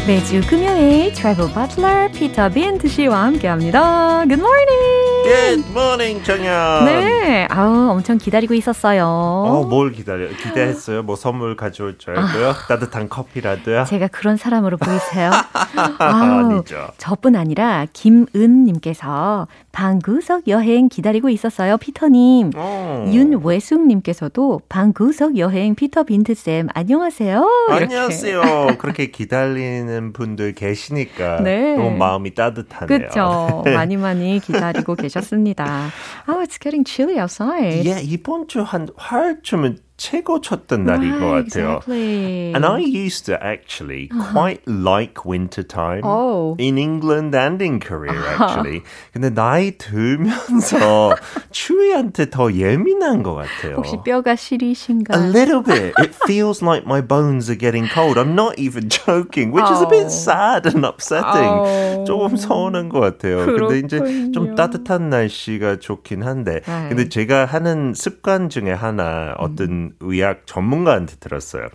매주 0.07 0.41
금요일 0.49 1.13
트래블 1.13 1.53
버틀러 1.53 2.09
피터 2.13 2.49
빈트 2.49 2.89
씨와 2.89 3.27
함께합니다. 3.27 4.25
Good 4.27 4.43
morning. 4.43 5.00
Good 5.31 5.69
morning, 5.71 6.25
정연. 6.25 6.85
네, 6.87 7.47
아우 7.51 7.91
엄청 7.91 8.19
기다리고 8.19 8.53
있었어요. 8.55 9.05
어, 9.07 9.65
뭘 9.65 9.93
기다려? 9.93 10.27
기대했어요. 10.29 11.05
뭐 11.05 11.15
선물 11.15 11.55
가져올 11.55 11.99
줄 11.99 12.19
알고요. 12.19 12.53
따뜻한 12.69 13.09
커피라도요. 13.09 13.85
제가 13.85 14.09
그런 14.09 14.37
사람으로 14.37 14.77
보이세요? 14.77 15.31
아니죠. 16.01 16.89
저뿐 16.99 17.37
아니라 17.37 17.87
김은님께서 17.93 19.47
방구석 19.71 20.49
여행 20.49 20.89
기다리고 20.89 21.29
있었어요, 21.29 21.77
피터님. 21.77 22.51
어. 22.57 23.05
윤외숙님께서도 23.13 24.63
방구석 24.69 25.39
여행 25.39 25.77
피터 25.77 26.03
빈트 26.03 26.35
쌤 26.35 26.67
안녕하세요. 26.75 27.47
이렇게. 27.69 27.85
안녕하세요. 27.85 28.79
그렇게 28.79 29.13
기다리는 29.13 30.13
분들 30.13 30.55
계시니까 30.57 31.41
네. 31.43 31.77
너무 31.77 31.97
마음이 31.97 32.35
따뜻하네요. 32.35 32.87
그렇죠. 32.99 33.63
많이 33.73 33.97
많이 33.97 34.41
기다리고 34.41 34.97
계셨 34.97 35.20
습니다. 35.23 35.91
Oh, 36.29 36.43
it's 36.43 36.59
getting 36.61 36.85
chilly 36.85 37.19
outside. 37.21 37.87
예, 37.89 38.01
이번 38.03 38.47
주 38.49 38.63
한 38.63 38.89
화요일쯤은 38.97 39.79
최고 40.01 40.41
쳤던 40.41 40.85
날인 40.85 41.21
것 41.21 41.27
Right, 41.29 41.45
같아요. 41.53 41.77
Exactly. 41.85 42.53
And 42.57 42.65
I 42.65 42.81
used 42.81 43.27
to 43.27 43.37
actually 43.37 44.09
quite 44.33 44.63
like 44.67 45.27
winter 45.29 45.63
time 45.63 46.01
Oh. 46.05 46.57
in 46.59 46.79
England 46.79 47.37
and 47.37 47.61
in 47.63 47.81
Korea 47.81 48.17
actually. 48.33 48.81
근데 49.13 49.29
나이 49.29 49.77
들면서 49.77 51.13
추위한테 51.51 52.31
더 52.31 52.51
예민한 52.51 53.23
것 53.23 53.35
같아요. 53.35 53.77
혹시 53.77 53.97
뼈가 54.03 54.37
시리신가? 54.37 55.21
A 55.21 55.29
little 55.29 55.63
bit. 55.63 55.93
It 56.01 56.17
feels 56.25 56.65
like 56.65 56.87
my 56.87 57.03
bones 57.05 57.51
are 57.53 57.59
getting 57.61 57.85
cold. 57.93 58.17
I'm 58.17 58.33
not 58.33 58.57
even 58.59 58.89
joking, 58.89 59.53
which 59.53 59.69
is 59.69 59.83
a 59.83 59.87
Oh. 59.87 59.91
bit 59.93 60.09
sad 60.09 60.65
and 60.65 60.87
upsetting. 60.89 61.53
Oh. 61.53 62.05
조금 62.09 62.37
서운한 62.41 62.89
것 62.89 63.01
같아요. 63.01 63.45
근데 63.45 63.85
이제 63.85 63.99
그렇군요. 64.01 64.33
좀 64.33 64.55
따뜻한 64.57 65.11
날씨가 65.11 65.77
좋긴 65.77 66.23
한데, 66.23 66.61
네. 66.65 66.89
근데 66.89 67.09
제가 67.11 67.45
하는 67.45 67.93
습관 67.93 68.49
중에 68.49 68.73
하나 68.73 69.35
어떤 69.39 69.90
의학 70.01 70.47
전문가한테 70.47 71.17
들었어요. 71.17 71.69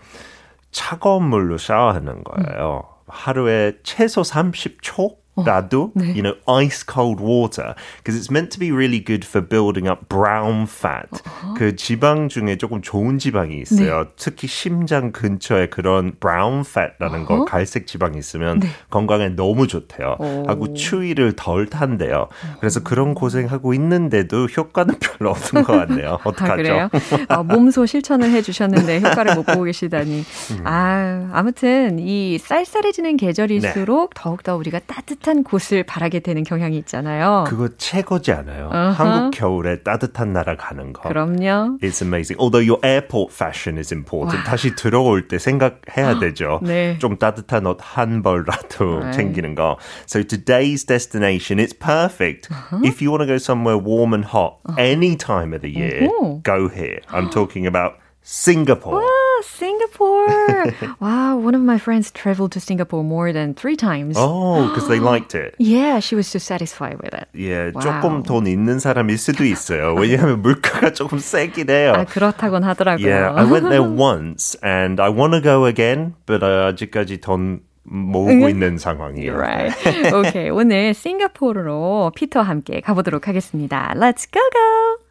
차가운 0.71 1.23
물로 1.23 1.57
샤워하는 1.57 2.23
거예요. 2.23 2.83
하루에 3.07 3.73
최소 3.83 4.21
30초. 4.21 5.15
라도, 5.37 5.91
you 5.95 6.21
know, 6.21 6.35
ice 6.47 6.83
cold 6.87 7.21
water, 7.21 7.75
because 7.97 8.15
it's 8.17 8.31
meant 8.31 8.51
to 8.51 8.59
be 8.59 8.71
really 8.71 9.03
good 9.03 9.25
for 9.25 9.41
building 9.41 9.89
up 9.89 10.07
brown 10.07 10.63
fat. 10.63 11.09
그 11.57 11.75
지방 11.75 12.29
중에 12.29 12.57
조금 12.57 12.81
좋은 12.81 13.17
지방이 13.17 13.59
있어요. 13.59 14.07
특히 14.15 14.47
심장 14.47 15.11
근처에 15.11 15.67
그런 15.67 16.13
brown 16.19 16.61
fat라는 16.61 17.25
거, 17.25 17.45
갈색 17.45 17.87
지방이 17.87 18.17
있으면 18.17 18.61
건강에 18.89 19.29
너무 19.29 19.67
좋대요. 19.67 20.17
하고 20.47 20.73
추위를 20.73 21.33
덜 21.35 21.65
탄대요. 21.67 22.27
그래서 22.59 22.81
그런 22.81 23.13
고생하고 23.13 23.73
있는데도 23.73 24.45
효과는 24.45 24.95
별로 24.99 25.31
없는 25.31 25.63
것 25.63 25.73
같네요. 25.73 26.19
어떡하죠? 26.23 26.53
아, 26.53 26.55
그래요? 26.55 26.89
아, 27.27 27.43
몸소 27.43 27.85
실천을 27.85 28.31
해주셨는데 28.31 29.01
효과를 29.01 29.35
못 29.35 29.45
보고 29.45 29.63
계시다니. 29.63 30.23
음. 30.51 30.61
아, 30.63 31.29
아무튼 31.33 31.99
이 31.99 32.37
쌀쌀해지는 32.37 33.17
계절일수록 33.17 34.13
네. 34.13 34.21
더욱더 34.21 34.55
우리가 34.55 34.79
따뜻 34.85 35.24
한 35.27 35.43
곳을 35.43 35.83
바라게 35.83 36.19
되는 36.19 36.43
경향이 36.43 36.77
있잖아요. 36.79 37.45
그거 37.47 37.69
최고지 37.77 38.31
않아요? 38.31 38.67
어허. 38.71 38.91
한국 38.91 39.31
겨울에 39.31 39.81
따뜻한 39.83 40.33
나라 40.33 40.55
가는 40.55 40.93
거. 40.93 41.07
그럼요. 41.09 41.79
It's 41.81 42.01
amazing. 42.01 42.39
Although 42.39 42.61
your 42.61 42.79
airport 42.85 43.33
fashion 43.33 43.77
is 43.77 43.93
important. 43.93 44.43
다시 44.45 44.75
들어올 44.75 45.27
때 45.27 45.37
생각해야 45.39 46.19
되죠. 46.19 46.59
네. 46.63 46.97
좀 46.99 47.17
따뜻한 47.17 47.65
옷 47.65 47.77
한 47.81 48.21
벌라도 48.21 48.99
네. 49.03 49.11
챙기는 49.11 49.55
거. 49.55 49.77
So 50.07 50.21
today's 50.23 50.85
destination, 50.85 51.59
it's 51.59 51.73
perfect. 51.73 52.49
If 52.83 53.01
you 53.01 53.11
want 53.11 53.21
to 53.21 53.27
go 53.27 53.37
somewhere 53.37 53.77
warm 53.77 54.13
and 54.13 54.25
hot 54.25 54.57
any 54.77 55.15
time 55.15 55.53
of 55.53 55.61
the 55.61 55.71
year, 55.71 56.07
어허. 56.07 56.43
go 56.43 56.67
here. 56.69 57.01
I'm 57.09 57.29
talking 57.29 57.65
about 57.67 57.93
Singapore. 58.21 59.01
Ah, 59.34 59.42
Singapore. 59.42 60.72
wow, 61.00 61.36
one 61.36 61.54
of 61.54 61.62
my 61.62 61.78
friends 61.78 62.10
traveled 62.10 62.52
to 62.52 62.60
Singapore 62.60 63.02
more 63.02 63.32
than 63.32 63.54
three 63.54 63.76
times. 63.76 64.16
Oh, 64.18 64.68
because 64.68 64.88
they 64.88 65.00
liked 65.00 65.34
it. 65.34 65.54
Yeah, 65.58 65.98
she 66.00 66.14
was 66.14 66.26
so 66.28 66.38
satisfied 66.38 66.98
with 67.02 67.14
it. 67.14 67.26
예, 67.34 67.72
와우. 67.74 67.82
조금 67.82 68.22
돈 68.22 68.46
있는 68.46 68.78
사람일 68.78 69.18
수도 69.18 69.44
있어요. 69.44 69.94
왜냐하면 69.94 70.42
물가가 70.42 70.92
조금 70.92 71.18
세긴 71.18 71.70
해요. 71.70 71.92
아, 71.96 72.04
그렇다곤 72.04 72.62
하더라고요. 72.64 73.06
Yeah, 73.06 73.34
I 73.34 73.44
went 73.44 73.68
there 73.68 73.82
once 73.82 74.56
and 74.62 75.00
I 75.00 75.08
want 75.10 75.32
to 75.34 75.40
go 75.40 75.66
again, 75.66 76.14
but 76.26 76.42
uh, 76.44 76.70
아직까지 76.72 77.20
돈 77.20 77.60
모으고 77.84 78.48
있는 78.48 78.78
상황이에요. 78.78 79.34
Right. 79.34 79.74
Okay, 80.12 80.50
오늘 80.50 80.94
싱가포르로 80.94 82.12
피터와 82.14 82.44
함께 82.44 82.80
가보도록 82.80 83.26
하겠습니다. 83.26 83.92
Let's 83.96 84.30
go 84.30 84.40
go! 84.52 85.03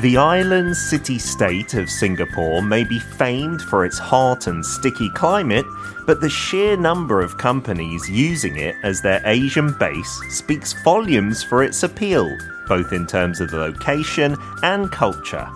The 0.00 0.16
island 0.16 0.78
city 0.78 1.18
state 1.18 1.74
of 1.74 1.90
Singapore 1.90 2.62
may 2.62 2.84
be 2.84 2.98
famed 2.98 3.60
for 3.60 3.84
its 3.84 3.98
hot 3.98 4.46
and 4.46 4.64
sticky 4.64 5.10
climate, 5.10 5.66
but 6.06 6.22
the 6.22 6.30
sheer 6.30 6.74
number 6.74 7.20
of 7.20 7.36
companies 7.36 8.08
using 8.08 8.56
it 8.56 8.76
as 8.82 9.02
their 9.02 9.20
Asian 9.26 9.76
base 9.78 10.22
speaks 10.30 10.72
volumes 10.84 11.42
for 11.42 11.62
its 11.62 11.82
appeal, 11.82 12.34
both 12.66 12.94
in 12.94 13.06
terms 13.06 13.42
of 13.42 13.50
the 13.50 13.58
location 13.58 14.38
and 14.62 14.90
culture. 14.90 15.46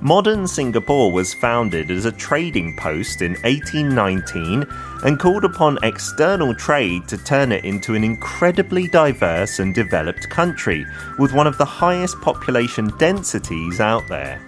Modern 0.00 0.48
Singapore 0.48 1.12
was 1.12 1.34
founded 1.34 1.88
as 1.92 2.06
a 2.06 2.12
trading 2.12 2.76
post 2.76 3.22
in 3.22 3.34
1819 3.42 4.66
and 5.04 5.18
called 5.18 5.44
upon 5.44 5.78
external 5.82 6.54
trade 6.54 7.06
to 7.08 7.18
turn 7.18 7.52
it 7.52 7.64
into 7.64 7.94
an 7.94 8.04
incredibly 8.04 8.88
diverse 8.88 9.58
and 9.58 9.74
developed 9.74 10.28
country 10.30 10.86
with 11.18 11.32
one 11.32 11.46
of 11.46 11.58
the 11.58 11.64
highest 11.64 12.20
population 12.20 12.90
densities 12.98 13.80
out 13.80 14.02
there. 14.08 14.40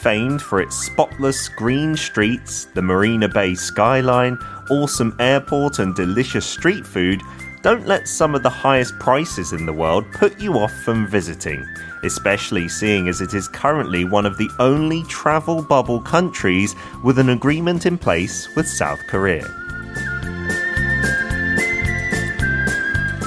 Famed 0.00 0.42
for 0.42 0.60
its 0.60 0.76
spotless 0.76 1.48
green 1.48 1.96
streets, 1.96 2.64
the 2.74 2.82
Marina 2.82 3.28
Bay 3.28 3.54
skyline, 3.54 4.36
awesome 4.70 5.14
airport, 5.20 5.78
and 5.78 5.94
delicious 5.94 6.44
street 6.44 6.84
food, 6.84 7.20
don't 7.62 7.86
let 7.86 8.08
some 8.08 8.34
of 8.34 8.42
the 8.42 8.50
highest 8.50 8.98
prices 8.98 9.52
in 9.52 9.66
the 9.66 9.72
world 9.72 10.04
put 10.12 10.40
you 10.40 10.54
off 10.54 10.72
from 10.84 11.06
visiting, 11.06 11.64
especially 12.02 12.68
seeing 12.68 13.06
as 13.06 13.20
it 13.20 13.34
is 13.34 13.46
currently 13.46 14.04
one 14.04 14.26
of 14.26 14.36
the 14.36 14.50
only 14.58 15.04
travel 15.04 15.62
bubble 15.62 16.00
countries 16.00 16.74
with 17.04 17.20
an 17.20 17.28
agreement 17.28 17.86
in 17.86 17.96
place 17.96 18.48
with 18.56 18.66
South 18.66 18.98
Korea. 19.06 19.61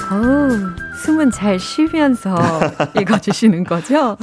어우, 0.08 0.50
숨은 1.02 1.32
잘 1.32 1.58
쉬면서 1.58 2.36
읽어주시는 3.00 3.64
거죠? 3.64 4.16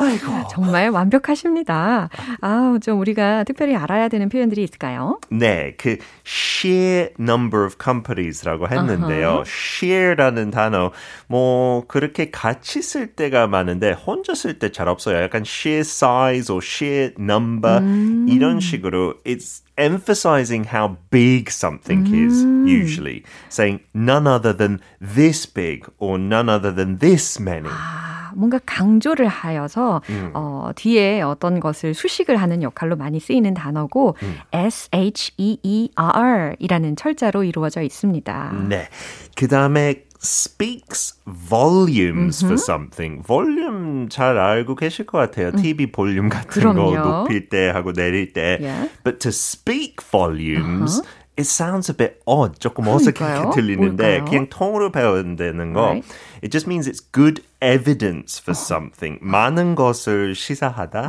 정말 0.49 0.89
완벽하십니다. 0.89 2.09
아우, 2.39 2.79
좀 2.79 2.99
우리가 3.01 3.43
특별히 3.43 3.75
알아야 3.75 4.07
되는 4.07 4.29
표현들이 4.29 4.63
있을까요? 4.63 5.19
네, 5.29 5.75
그 5.77 5.97
sheer 6.25 7.09
number 7.19 7.65
of 7.65 7.75
companies라고 7.83 8.69
했는데요. 8.69 9.43
sheer라는 9.45 10.51
단어 10.51 10.91
뭐 11.27 11.85
그렇게 11.87 12.31
같이 12.31 12.81
쓸 12.81 13.07
때가 13.07 13.47
많은데 13.47 13.91
혼자 13.91 14.33
쓸 14.35 14.59
때 14.59 14.69
잘 14.71 14.87
없어요. 14.87 15.21
약간 15.21 15.41
sheer 15.45 15.81
size 15.81 16.53
or 16.53 16.61
sheer 16.63 17.11
number 17.19 17.81
이런 18.29 18.59
식으로 18.61 19.15
it's 19.25 19.61
emphasizing 19.77 20.67
how 20.73 20.97
big 21.09 21.49
something 21.49 22.05
is 22.13 22.43
usually 22.65 23.23
saying 23.49 23.79
none 23.93 24.27
other 24.27 24.55
than 24.55 24.79
this 25.01 25.51
big 25.51 25.85
or 25.97 26.19
none 26.19 26.49
other 26.49 26.73
than 26.73 26.99
this 26.99 27.41
many. 27.41 27.69
아, 27.69 28.31
뭔가 28.35 28.59
강조를 28.65 29.27
하여서 29.27 30.01
어, 30.33 30.71
뒤에 30.75 31.21
어떤 31.21 31.59
것을 31.59 31.93
수식을 31.93 32.37
하는 32.37 32.63
역할로 32.63 32.95
많이 32.95 33.19
쓰이는 33.19 33.53
단어고 33.53 34.15
S-H-E-E-R 34.51 36.55
이라는 36.59 36.95
철자로 36.95 37.43
이루어져 37.43 37.81
있습니다. 37.81 38.53
네. 38.69 38.87
그 39.35 39.47
다음에 39.47 40.03
speaks 40.22 41.14
volumes 41.26 42.44
for 42.44 42.58
something. 42.58 43.22
볼륨 43.22 44.08
잘 44.08 44.36
알고 44.38 44.74
계실 44.74 45.06
것 45.06 45.18
같아요. 45.18 45.52
TV 45.52 45.92
볼륨 45.92 46.28
같은 46.28 46.62
거 46.62 46.72
그럼요. 46.72 47.22
높일 47.22 47.48
때 47.48 47.68
하고 47.70 47.92
내릴 47.92 48.32
때. 48.32 48.58
Yeah. 48.60 48.90
But 49.04 49.20
to 49.20 49.28
speak 49.30 50.02
volumes, 50.02 51.00
it 51.38 51.46
sounds 51.46 51.88
a 51.88 51.96
bit 51.96 52.20
odd. 52.26 52.58
조금 52.58 52.88
어색하게 52.88 53.14
그러니까요. 53.14 53.50
들리는데 53.54 54.18
뭘까요? 54.18 54.24
그냥 54.24 54.48
통으로 54.48 54.90
배운다는 54.90 55.72
거. 55.72 55.80
Right. 55.82 56.08
It 56.42 56.50
just 56.50 56.66
means 56.68 56.88
it's 56.88 57.00
good 57.12 57.42
evidence 57.62 58.40
for 58.42 58.56
something. 58.56 59.18
많은 59.22 59.76
것을 59.76 60.34
시사하다. 60.34 61.08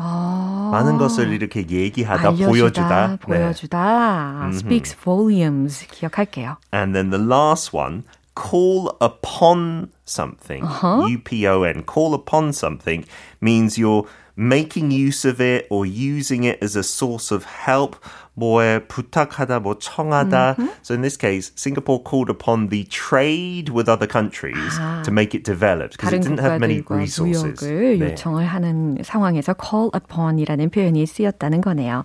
많은 0.72 0.98
것을 0.98 1.34
이렇게 1.34 1.65
얘기하다, 1.68 2.30
알려주다, 2.30 2.48
보여주다. 2.48 3.08
네. 3.08 3.18
보여주다. 3.18 4.50
speaks 4.54 4.96
volumes 5.02 5.88
기억할게요. 5.88 6.58
And 6.74 6.94
then 6.94 7.10
the 7.10 7.24
last 7.24 7.76
one, 7.76 8.04
call 8.35 8.97
upon 9.01 9.90
something. 10.05 10.64
U-P-O-N, 11.09 11.83
call 11.85 12.14
upon 12.14 12.53
something 12.53 13.05
means 13.40 13.79
you're 13.79 14.07
making 14.37 14.90
use 14.90 15.25
of 15.25 15.40
it 15.40 15.67
or 15.71 15.87
using 15.87 16.45
it 16.45 16.59
as 16.62 16.75
a 16.77 16.83
source 16.83 17.31
of 17.31 17.45
help 17.45 17.97
뭐에 18.35 18.81
부탁하다, 18.88 19.61
뭐 19.61 19.79
청하다. 19.79 20.57
Mm-hmm. 20.57 20.69
So 20.83 20.95
in 20.95 21.03
this 21.03 21.17
case, 21.17 21.53
Singapore 21.55 22.03
called 22.03 22.29
upon 22.29 22.69
the 22.69 22.85
trade 22.85 23.71
with 23.71 23.88
other 23.88 24.07
countries 24.07 24.75
아, 24.79 25.03
to 25.05 25.12
make 25.12 25.35
it 25.35 25.45
develop 25.45 25.93
because 25.93 26.12
it 26.12 26.23
didn't 26.23 26.40
have 26.40 26.59
many 26.59 26.83
resources. 26.88 27.64
무역을 27.64 27.99
네. 27.99 28.11
요청을 28.11 28.45
하는 28.47 28.99
상황에서 29.03 29.55
call 29.55 29.90
upon이라는 29.95 30.71
표현이 30.71 31.07
쓰였다는 31.07 31.61
거네요. 31.61 32.03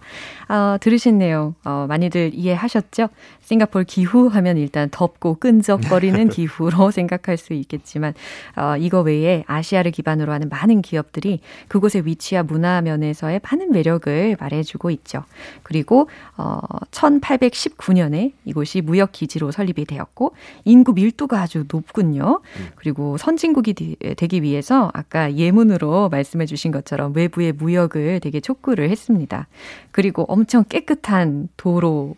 어, 0.50 0.78
들으신 0.80 1.18
내용 1.18 1.56
어, 1.66 1.88
많이들 1.90 2.32
이해하셨죠? 2.34 3.10
싱가포르 3.42 3.86
기후 3.86 4.28
하면 4.28 4.58
일단 4.58 4.90
덥고 4.92 5.38
끈적거리는 5.40 6.30
기후로 6.30 6.92
생각할 6.92 7.38
수 7.38 7.54
있겠 7.54 7.84
지만 7.90 8.14
어, 8.56 8.78
이거 8.78 9.02
외에 9.02 9.44
아시아를 9.48 9.92
기반으로 9.92 10.32
하는 10.32 10.48
많은 10.50 10.82
기업들이 10.82 11.40
그곳의 11.68 12.06
위치와 12.06 12.44
문화 12.44 12.82
면에서의 12.82 13.42
많은 13.44 13.72
매력을 13.72 14.38
말해주고 14.40 14.92
있죠. 14.92 15.24
그리고 15.64 16.08
어, 16.38 16.60
1819년에 16.92 18.34
이곳이 18.46 18.82
무역 18.82 19.12
기지로 19.12 19.52
설립이 19.52 19.86
되었고 19.86 20.36
인구 20.66 20.94
밀도가 20.94 21.42
아주 21.42 21.66
높군요. 21.68 22.42
그리고 22.76 23.18
선진국이 23.18 23.98
되기 24.16 24.44
위해서 24.44 24.92
아까 24.94 25.34
예문으로 25.34 26.10
말씀해 26.10 26.46
주신 26.46 26.72
것처럼 26.72 27.14
외부의 27.16 27.54
무역을 27.54 28.20
되게 28.20 28.40
촉구를 28.40 28.90
했습니다. 28.90 29.48
그리고 29.92 30.26
엄청 30.28 30.64
깨끗한 30.64 31.50
도로, 31.58 32.16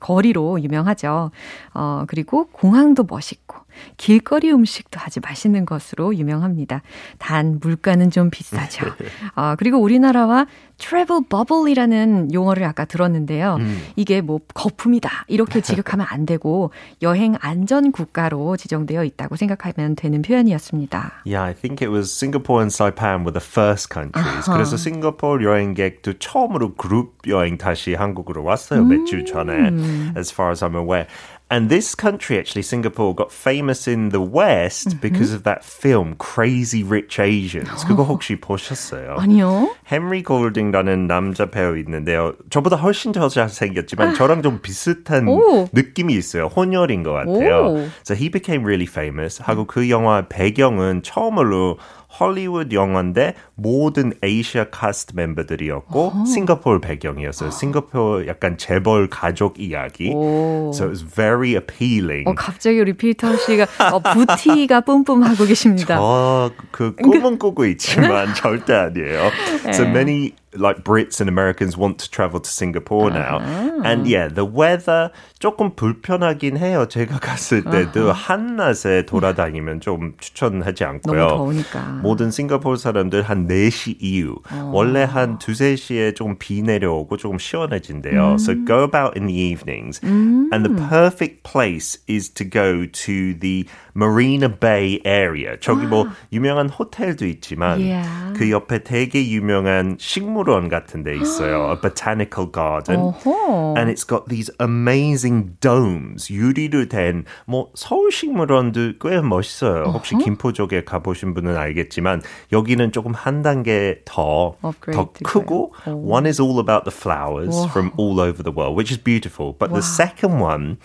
거리로 0.00 0.60
유명하죠. 0.62 1.30
어, 1.74 2.04
그리고 2.08 2.48
공항도 2.52 3.04
멋있고 3.08 3.66
길거리 3.96 4.50
음식도 4.52 4.98
아주 5.02 5.20
맛있는 5.22 5.66
것으로 5.66 6.14
유명합니다. 6.16 6.82
단 7.18 7.58
물가는 7.60 8.10
좀 8.10 8.30
비싸죠. 8.30 8.86
어, 9.36 9.54
그리고 9.58 9.78
우리나라와 9.78 10.46
travel 10.78 11.24
bubble이라는 11.28 12.32
용어를 12.32 12.64
아까 12.64 12.84
들었는데요. 12.84 13.56
음. 13.60 13.82
이게 13.96 14.20
뭐 14.20 14.40
거품이다 14.54 15.24
이렇게 15.28 15.60
지극하면 15.62 16.06
안 16.08 16.26
되고 16.26 16.70
여행 17.02 17.36
안전 17.40 17.92
국가로 17.92 18.56
지정되어 18.56 19.04
있다고 19.04 19.36
생각하면 19.36 19.96
되는 19.96 20.22
표현이었습니다. 20.22 21.22
Yeah, 21.24 21.42
I 21.42 21.54
think 21.54 21.82
it 21.82 21.90
was 21.90 22.12
Singapore 22.12 22.60
and 22.62 22.72
Saipan 22.72 23.24
were 23.24 23.32
the 23.32 23.44
first 23.44 23.88
countries. 23.92 24.48
Uh-huh. 24.48 24.52
그래서 24.52 24.76
싱가포르 24.76 25.44
여행객도 25.44 26.14
처음으로 26.18 26.74
그룹 26.74 27.16
여행 27.28 27.58
다시 27.58 27.94
한국으로 27.94 28.44
왔어요 28.44 28.80
음. 28.82 28.88
몇주 28.88 29.24
전에, 29.24 29.70
as 30.16 30.32
far 30.32 30.50
as 30.50 30.64
I'm 30.64 30.76
aware. 30.76 31.06
And 31.51 31.67
this 31.67 31.95
country, 31.95 32.39
actually, 32.39 32.61
Singapore, 32.61 33.13
got 33.13 33.29
famous 33.29 33.85
in 33.85 34.09
the 34.09 34.21
West 34.21 34.87
mm-hmm. 34.87 34.99
because 34.99 35.33
of 35.33 35.43
that 35.43 35.65
film, 35.65 36.15
Crazy 36.15 36.81
Rich 36.81 37.19
Asians. 37.19 37.83
그거 37.83 38.05
혹시 38.05 38.39
보셨어요? 38.39 39.17
아니요. 39.19 39.75
헨리 39.91 40.23
골딩이라는 40.23 41.07
남자 41.07 41.47
배우 41.47 41.77
있는데요. 41.77 42.31
저보다 42.49 42.77
훨씬 42.77 43.11
더 43.11 43.27
잘생겼지만 43.27 44.15
저랑 44.15 44.43
좀 44.43 44.61
비슷한 44.61 45.27
오. 45.27 45.67
느낌이 45.73 46.13
있어요. 46.13 46.45
혼혈인 46.45 47.03
것 47.03 47.11
같아요. 47.11 47.65
오. 47.65 47.89
So 48.05 48.15
he 48.15 48.29
became 48.29 48.63
really 48.63 48.87
famous. 48.87 49.41
하고 49.43 49.65
그 49.65 49.89
영화 49.89 50.29
배경은 50.29 51.03
처음으로 51.03 51.79
헐리우드 52.18 52.74
영화인데 52.74 53.34
모든 53.54 54.12
아시아 54.22 54.66
cast 54.70 55.14
멤버들이었고 55.14 56.12
어. 56.14 56.24
싱가포르 56.24 56.80
배경이었어요. 56.80 57.50
싱가포르 57.50 58.26
약간 58.26 58.56
재벌 58.58 59.08
가족 59.08 59.60
이야기. 59.60 60.12
오. 60.14 60.70
So 60.74 60.86
it 60.86 60.90
was 60.90 61.04
very 61.04 61.54
appealing. 61.54 62.28
어, 62.28 62.34
갑자기 62.34 62.80
우리 62.80 62.92
피터 62.92 63.36
씨가 63.36 63.66
어, 63.92 64.00
부티가 64.00 64.80
뿜뿜하고 64.82 65.44
계십니다. 65.44 65.96
저 65.96 66.46
그 66.46 66.96
꿈은 66.96 67.38
꾸고 67.38 67.66
있지만 67.66 68.32
절대 68.34 68.74
아니에요. 68.74 69.30
So 69.68 69.86
many 69.86 70.32
like 70.55 70.83
Brits 70.83 71.21
and 71.21 71.29
Americans 71.29 71.77
want 71.77 71.97
to 71.99 72.09
travel 72.09 72.39
to 72.39 72.49
Singapore 72.49 73.09
now. 73.09 73.37
Uh-huh. 73.37 73.81
And 73.85 74.07
yeah, 74.07 74.27
the 74.27 74.45
weather 74.45 75.11
조금 75.39 75.75
불편하긴 75.75 76.57
해요. 76.57 76.85
제가 76.87 77.19
갔을 77.19 77.63
때도 77.63 78.11
uh-huh. 78.11 78.13
한낮에 78.13 79.05
돌아다니면 79.05 79.79
좀 79.79 80.13
추천하지 80.19 80.83
않고요. 80.83 81.27
너무 81.27 81.37
더우니까. 81.37 82.01
모든 82.01 82.31
싱가포르 82.31 82.77
사람들 82.77 83.23
한 83.23 83.47
4시 83.47 83.97
이후 84.01 84.41
uh. 84.51 84.69
원래 84.73 85.03
한 85.03 85.39
2, 85.39 85.53
3시에 85.53 86.15
조금 86.15 86.37
비 86.37 86.61
내려오고 86.61 87.17
조금 87.17 87.39
시원해진대요. 87.39 88.35
Mm. 88.35 88.39
So 88.39 88.53
go 88.65 88.83
about 88.83 89.15
in 89.15 89.27
the 89.27 89.35
evenings. 89.35 89.99
Mm. 90.01 90.49
And 90.51 90.65
the 90.65 90.75
perfect 90.89 91.43
place 91.43 91.97
is 92.07 92.29
to 92.35 92.43
go 92.43 92.85
to 92.85 93.33
the 93.39 93.65
Marina 93.96 94.48
Bay 94.48 95.00
area. 95.06 95.56
저기 95.60 95.86
뭐 95.86 96.06
유명한 96.32 96.68
호텔도 96.68 97.24
있지만 97.26 97.80
yeah. 97.80 98.06
그 98.36 98.50
옆에 98.50 98.84
되게 98.84 99.26
유명한 99.26 99.96
식물원 99.98 100.68
같은 100.68 101.02
데 101.02 101.16
있어요. 101.16 101.70
A 101.70 101.80
botanical 101.80 102.46
garden. 102.52 103.00
Uh-huh. 103.00 103.74
And 103.76 103.88
it's 103.90 104.04
got 104.04 104.28
these 104.28 104.50
amazing 104.60 105.56
domes. 105.60 106.30
유리로 106.30 106.88
된 106.88 107.24
뭐 107.46 107.70
서울 107.74 108.12
식물원도 108.12 108.98
꽤 109.00 109.20
멋있어요. 109.20 109.84
Uh-huh. 109.86 109.92
혹시 109.92 110.16
김포 110.16 110.52
쪽에 110.52 110.84
가보신 110.84 111.34
분은 111.34 111.56
알겠지만 111.56 112.22
여기는 112.52 112.92
조금 112.92 113.14
한 113.14 113.42
단계 113.42 114.02
더, 114.04 114.56
더 114.60 115.12
크고 115.24 115.72
oh. 115.86 115.96
one 115.96 116.26
is 116.26 116.40
all 116.40 116.58
about 116.58 116.84
the 116.84 116.92
flowers 116.92 117.54
wow. 117.54 117.68
from 117.68 117.92
all 117.96 118.20
over 118.20 118.42
the 118.42 118.52
world, 118.52 118.76
which 118.76 118.90
is 118.90 118.98
beautiful. 118.98 119.52
But 119.52 119.70
wow. 119.70 119.76
the 119.76 119.82
second 119.82 120.40
one, 120.40 120.78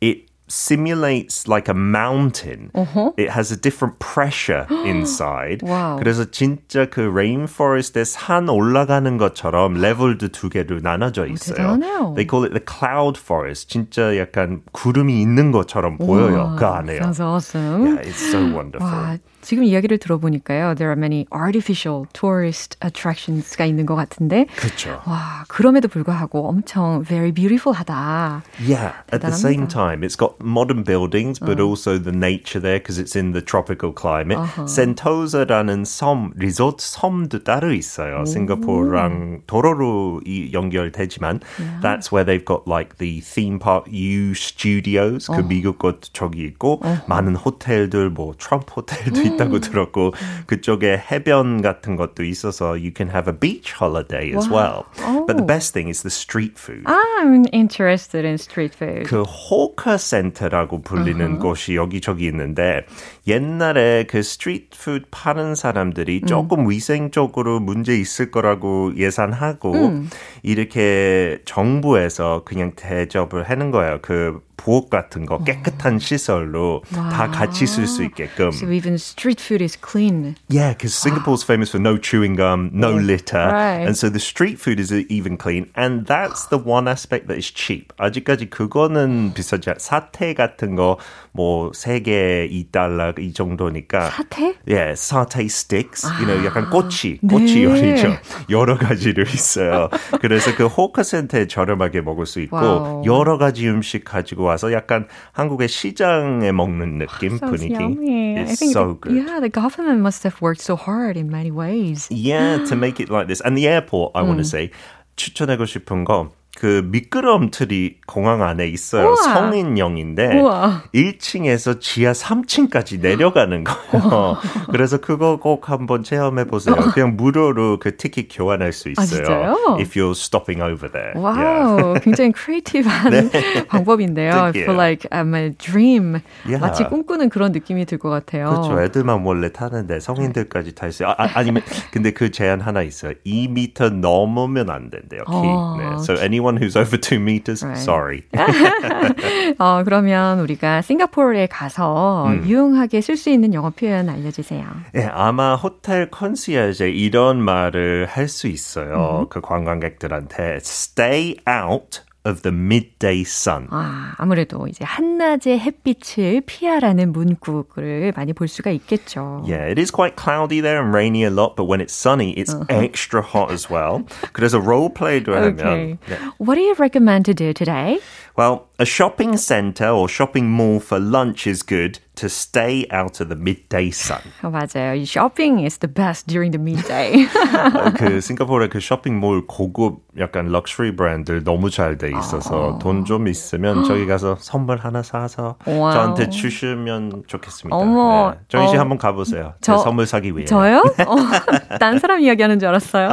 it 0.00 0.27
simulates 0.47 1.47
like 1.47 1.67
a 1.67 1.73
mountain. 1.73 2.69
Uh-huh. 2.75 3.11
It 3.17 3.29
has 3.29 3.51
a 3.51 3.55
different 3.57 3.97
pressure 3.99 4.67
inside. 4.85 5.63
wow. 5.63 5.97
그래서 5.99 6.25
진짜 6.29 6.85
그 6.89 7.01
rainforest에 7.01 8.03
산 8.05 8.49
올라가는 8.49 9.17
것처럼 9.17 9.75
레벨도 9.75 10.27
두 10.29 10.49
개로 10.49 10.79
나눠져 10.79 11.27
있어요. 11.27 11.77
오, 11.79 12.13
They 12.13 12.27
call 12.29 12.43
it 12.45 12.53
the 12.53 12.61
cloud 12.63 13.17
forest. 13.19 13.69
진짜 13.69 14.15
약간 14.17 14.61
구름이 14.73 15.21
있는 15.21 15.51
것처럼 15.51 15.97
보여요. 15.97 16.55
그 16.59 16.65
안에요. 16.65 17.01
Sounds 17.01 17.21
awesome. 17.21 17.85
Yeah, 17.87 18.01
it's 18.07 18.21
so 18.21 18.39
wonderful. 18.39 18.87
와, 18.91 19.17
지금 19.43 19.63
이야기를 19.65 19.97
들어보니까요. 19.97 20.75
There 20.75 20.89
are 20.89 20.97
many 20.97 21.25
artificial 21.33 22.05
tourist 22.13 22.77
attractions가 22.83 23.65
있는 23.65 23.85
것 23.85 23.95
같은데. 23.95 24.45
그렇죠. 24.55 25.01
와, 25.05 25.43
그럼에도 25.49 25.87
불구하고 25.89 26.47
엄청 26.47 27.03
very 27.03 27.31
beautiful하다. 27.31 28.43
Yeah, 28.59 28.93
at 29.11 29.21
the 29.21 29.33
same 29.33 29.67
time, 29.67 30.01
it's 30.01 30.15
got 30.15 30.39
modern 30.41 30.83
buildings, 30.83 31.39
but 31.39 31.59
uh. 31.59 31.67
also 31.67 31.97
the 31.97 32.15
nature 32.15 32.59
there 32.61 32.79
because 32.79 32.97
it's 32.97 33.15
in 33.15 33.33
the 33.33 33.41
tropical 33.41 33.91
climate. 33.91 34.39
Uh-huh. 34.39 34.65
Sentosa라는 34.65 35.83
섬, 35.83 36.31
리조트 36.35 36.79
섬도 36.79 37.43
따로 37.43 37.73
있어요. 37.73 38.23
싱가포르랑 38.25 39.41
도로로 39.45 40.21
연결되지만 40.53 41.41
yeah. 41.59 41.79
that's 41.81 42.11
where 42.11 42.23
they've 42.23 42.45
got 42.45 42.65
like 42.65 42.97
the 42.97 43.19
theme 43.19 43.59
park 43.59 43.91
U 43.91 44.31
Studios. 44.33 45.27
그 45.27 45.39
uh. 45.39 45.47
미국 45.47 45.79
것 45.79 46.13
저기 46.13 46.45
있고 46.47 46.79
uh-huh. 46.81 47.03
많은 47.07 47.35
호텔들 47.35 48.09
뭐 48.09 48.33
트럼프 48.37 48.73
호텔도 48.75 49.26
있다고 49.34 49.60
들었고 49.60 50.12
그쪽에 50.46 51.02
해변 51.10 51.62
같은 51.62 51.96
것도 51.96 52.24
있어서 52.24 52.70
you 52.72 52.92
can 52.96 53.08
have 53.08 53.32
a 53.32 53.38
beach 53.38 53.72
holiday 53.72 54.34
as 54.34 54.48
wow. 54.48 54.58
well. 54.58 54.84
Oh. 55.02 55.26
But 55.26 55.36
the 55.36 55.46
best 55.46 55.72
thing 55.72 55.88
is 55.88 56.02
the 56.02 56.10
street 56.10 56.58
food. 56.58 56.84
I'm 56.86 57.46
interested 57.52 58.24
in 58.24 58.34
street 58.34 58.74
food. 58.74 59.04
그 59.04 59.22
hawker 59.22 59.96
center라고 59.98 60.82
불리는 60.82 61.20
uh-huh. 61.20 61.40
곳이 61.40 61.76
여기저기 61.76 62.26
있는데 62.26 62.86
옛날에 63.26 64.04
그 64.08 64.22
street 64.22 64.76
food 64.78 65.06
파는 65.10 65.54
사람들이 65.54 66.20
음. 66.22 66.26
조금 66.26 66.70
위생적으로 66.70 67.60
문제 67.60 67.96
있을 67.96 68.30
거라고 68.30 68.96
예상하고 68.96 69.72
음. 69.72 70.10
이렇게 70.42 71.38
정부에서 71.44 72.42
그냥 72.44 72.72
대접을 72.76 73.48
하는 73.48 73.70
거예요. 73.70 73.98
그 74.02 74.40
부엌 74.58 74.90
같은 74.90 75.24
거 75.24 75.42
깨끗한 75.44 75.98
시설로 75.98 76.82
wow. 76.92 77.08
다 77.10 77.30
같이 77.30 77.64
쓸 77.66 77.86
수 77.86 78.02
있게끔. 78.04 78.48
So 78.48 78.70
even 78.70 78.94
street 78.94 79.40
food 79.40 79.62
is 79.62 79.78
clean. 79.78 80.34
Yeah, 80.50 80.74
because 80.74 80.94
Singapore's 80.94 81.42
famous 81.42 81.70
for 81.70 81.80
no 81.80 81.96
chewing 81.96 82.34
gum, 82.36 82.70
no 82.74 82.92
litter, 82.92 83.38
right. 83.38 83.86
and 83.86 83.96
so 83.96 84.10
the 84.10 84.20
street 84.20 84.58
food 84.60 84.80
is 84.80 84.92
even 84.92 85.38
clean, 85.38 85.70
and 85.76 86.04
that's 86.06 86.50
the 86.50 86.58
one 86.58 86.88
aspect 86.88 87.28
that 87.28 87.38
is 87.38 87.48
cheap. 87.48 87.94
아직까지 87.96 88.50
그거는 88.50 89.32
비싸지 89.32 89.70
않. 89.70 89.78
satay 89.78 90.34
같은 90.34 90.74
거 90.74 91.18
뭐 91.18 91.77
세 91.77 92.06
개 92.06 92.50
2달러 92.50 93.18
이 93.20 93.32
정도니까. 93.32 94.10
Satay? 94.10 94.54
Yeah, 94.66 94.98
satay 94.98 95.46
sticks. 95.46 96.04
아. 96.04 96.18
You 96.18 96.26
know, 96.26 96.44
약간 96.44 96.68
꼬치, 96.68 97.20
꼬치 97.22 97.62
네. 97.62 97.64
요리죠. 97.64 98.18
여러 98.50 98.76
가지로 98.76 99.22
있어요. 99.22 99.88
그래서 100.28 100.54
그 100.54 100.66
hawker 100.66 101.02
center에 101.02 101.46
저렴하게 101.46 102.02
먹을 102.02 102.26
수 102.26 102.40
있고 102.40 102.56
wow. 102.56 103.02
여러 103.06 103.38
가지 103.38 103.66
음식 103.66 104.04
가지고 104.04 104.44
와서 104.44 104.72
약간 104.74 105.08
한국의 105.32 105.68
시장에 105.68 106.52
먹는 106.52 106.98
느낌 106.98 107.38
분위기. 107.38 107.72
Yummy. 107.72 108.44
It's 108.44 108.60
so 108.60 108.98
good. 109.00 109.16
Yeah, 109.16 109.40
the 109.40 109.48
government 109.48 110.00
must 110.00 110.24
have 110.24 110.36
worked 110.42 110.60
so 110.60 110.76
hard 110.76 111.16
in 111.16 111.30
many 111.30 111.50
ways. 111.50 112.08
Yeah, 112.10 112.62
to 112.68 112.76
make 112.76 113.00
it 113.00 113.08
like 113.08 113.26
this. 113.26 113.40
And 113.40 113.56
the 113.56 113.66
airport, 113.66 114.12
I 114.14 114.20
mm. 114.20 114.28
want 114.28 114.38
to 114.40 114.44
say, 114.44 114.70
추천하고 115.16 115.64
싶은 115.64 116.04
거 116.04 116.28
그 116.58 116.82
미끄럼 116.86 117.52
틀이 117.52 117.98
공항 118.08 118.42
안에 118.42 118.66
있어요. 118.66 119.10
우와. 119.10 119.14
성인용인데 119.16 120.40
우와. 120.40 120.82
1층에서 120.92 121.80
지하 121.80 122.10
3층까지 122.10 123.00
내려가는 123.00 123.62
거예요. 123.62 124.36
그래서 124.72 124.96
그거 124.98 125.36
꼭 125.38 125.70
한번 125.70 126.02
체험해 126.02 126.46
보세요. 126.46 126.74
그냥 126.92 127.16
무료로 127.16 127.78
그 127.78 127.96
티켓 127.96 128.26
교환할 128.28 128.72
수 128.72 128.88
아, 128.88 129.02
있어요. 129.04 129.06
진짜요? 129.06 129.56
If 129.78 129.94
you're 129.96 130.10
stopping 130.16 130.60
over 130.60 130.90
there. 130.90 131.12
Yeah. 131.14 131.74
Wow, 131.84 131.94
굉장히 132.02 132.32
creative한 132.32 133.30
방법인데요. 133.68 134.32
I 134.32 134.50
feel 134.50 134.74
like 134.74 135.08
I'm 135.12 135.26
in 135.26 135.36
a 135.36 135.50
dream. 135.52 136.18
Yeah. 136.44 136.58
마치 136.60 136.82
꿈꾸는 136.82 137.28
그런 137.28 137.52
느낌이 137.52 137.84
들 137.86 137.98
것 137.98 138.10
같아요. 138.10 138.48
그렇죠. 138.50 138.82
애들만 138.82 139.22
원래 139.24 139.52
타는데 139.52 140.00
성인들까지 140.00 140.74
탈 140.74 140.90
수. 140.90 141.06
아, 141.06 141.14
아, 141.18 141.28
아니면 141.34 141.62
근데 141.92 142.10
그 142.10 142.32
제한 142.32 142.60
하나 142.60 142.82
있어요. 142.82 143.12
2m 143.24 144.00
넘으면 144.00 144.70
안 144.70 144.90
된대요. 144.90 145.20
키. 145.24 145.30
어, 145.32 145.76
네. 145.78 145.84
So 146.02 146.14
anyone 146.14 146.47
who's 146.56 146.76
over 146.76 146.96
2 146.96 147.16
meters, 147.20 147.62
Right. 147.64 147.78
sorry. 147.82 148.22
어, 149.58 149.82
그러면 149.84 150.40
우리가 150.40 150.82
싱가포르에 150.82 151.46
가서 151.46 152.26
음. 152.28 152.44
유용하게 152.46 153.00
쓸 153.00 153.16
수 153.16 153.30
있는 153.30 153.52
영어 153.54 153.70
표현 153.70 154.08
알려주세요. 154.08 154.64
예, 154.96 155.04
아마 155.12 155.54
호텔 155.56 156.10
컨시어제 156.10 156.90
이런 156.90 157.40
말을 157.42 158.06
할 158.08 158.28
수 158.28 158.46
있어요. 158.46 159.26
그 159.30 159.40
관광객들한테 159.40 160.56
stay 160.60 161.34
out 161.48 162.02
of 162.27 162.41
the 162.41 162.53
midday 162.53 163.21
sun. 163.21 163.67
아, 163.69 164.13
아무래도 164.17 164.65
이제 164.67 164.85
한낮의 164.85 165.59
햇빛을 165.59 166.41
피하라는 166.45 167.11
문구를 167.11 168.13
많이 168.15 168.31
볼 168.31 168.47
수가 168.47 168.71
있겠죠. 168.71 169.43
Yeah, 169.45 169.69
it 169.69 169.77
is 169.77 169.91
quite 169.91 170.15
cloudy 170.15 170.61
there 170.61 170.79
and 170.81 170.93
rainy 170.95 171.23
a 171.23 171.29
lot, 171.29 171.55
but 171.57 171.65
when 171.65 171.81
it's 171.81 171.93
sunny, 171.93 172.31
it's 172.37 172.55
extra 172.69 173.21
hot 173.21 173.51
as 173.51 173.69
well. 173.69 174.05
그래서 174.31 174.57
role 174.57 174.89
play도 174.89 175.33
하면 175.35 175.59
Okay. 175.59 175.97
네. 176.07 176.17
What 176.39 176.55
do 176.55 176.61
you 176.61 176.75
recommend 176.79 177.25
to 177.25 177.33
do 177.33 177.51
today? 177.51 177.99
Well, 178.37 178.67
a 178.79 178.85
shopping 178.85 179.35
center 179.37 179.89
or 179.89 180.07
shopping 180.07 180.49
mall 180.49 180.79
for 180.79 180.99
lunch 180.99 181.45
is 181.45 181.61
good 181.61 181.99
To 182.18 182.26
stay 182.26 182.86
out 182.92 183.20
of 183.22 183.28
the 183.28 183.38
midday 183.40 183.88
sun. 183.88 184.18
어, 184.42 184.50
맞아요. 184.50 184.94
이 184.94 185.02
shopping 185.02 185.62
is 185.64 185.78
the 185.78 185.92
best 185.92 186.26
during 186.26 186.50
the 186.50 186.60
midday. 186.60 187.24
어, 187.26 187.92
그 187.96 188.20
싱가포르의 188.20 188.68
그 188.70 188.80
쇼핑몰 188.80 189.46
고급 189.46 190.02
약간 190.18 190.46
럭셔리 190.48 190.96
브랜드 190.96 191.42
너무 191.44 191.70
잘 191.70 191.96
돼 191.98 192.10
있어서 192.10 192.78
돈 192.82 193.04
좀 193.04 193.28
있으면 193.28 193.84
저기 193.84 194.06
가서 194.06 194.36
선물 194.40 194.78
하나 194.78 195.02
사서. 195.02 195.56
저한테 195.64 196.28
주시면 196.30 197.22
좋겠습니다. 197.26 197.74
어머, 197.76 198.32
네. 198.32 198.38
정희 198.48 198.68
씨 198.68 198.76
어. 198.76 198.80
한번 198.80 198.98
가보세요. 198.98 199.54
저- 199.60 199.76
제 199.78 199.82
선물 199.84 200.06
사기 200.06 200.36
위해. 200.36 200.44
저요? 200.44 200.78
어, 201.06 201.78
딴 201.78 201.98
사람 202.00 202.20
이야기하는 202.20 202.58
줄 202.58 202.68
알았어요. 202.68 203.08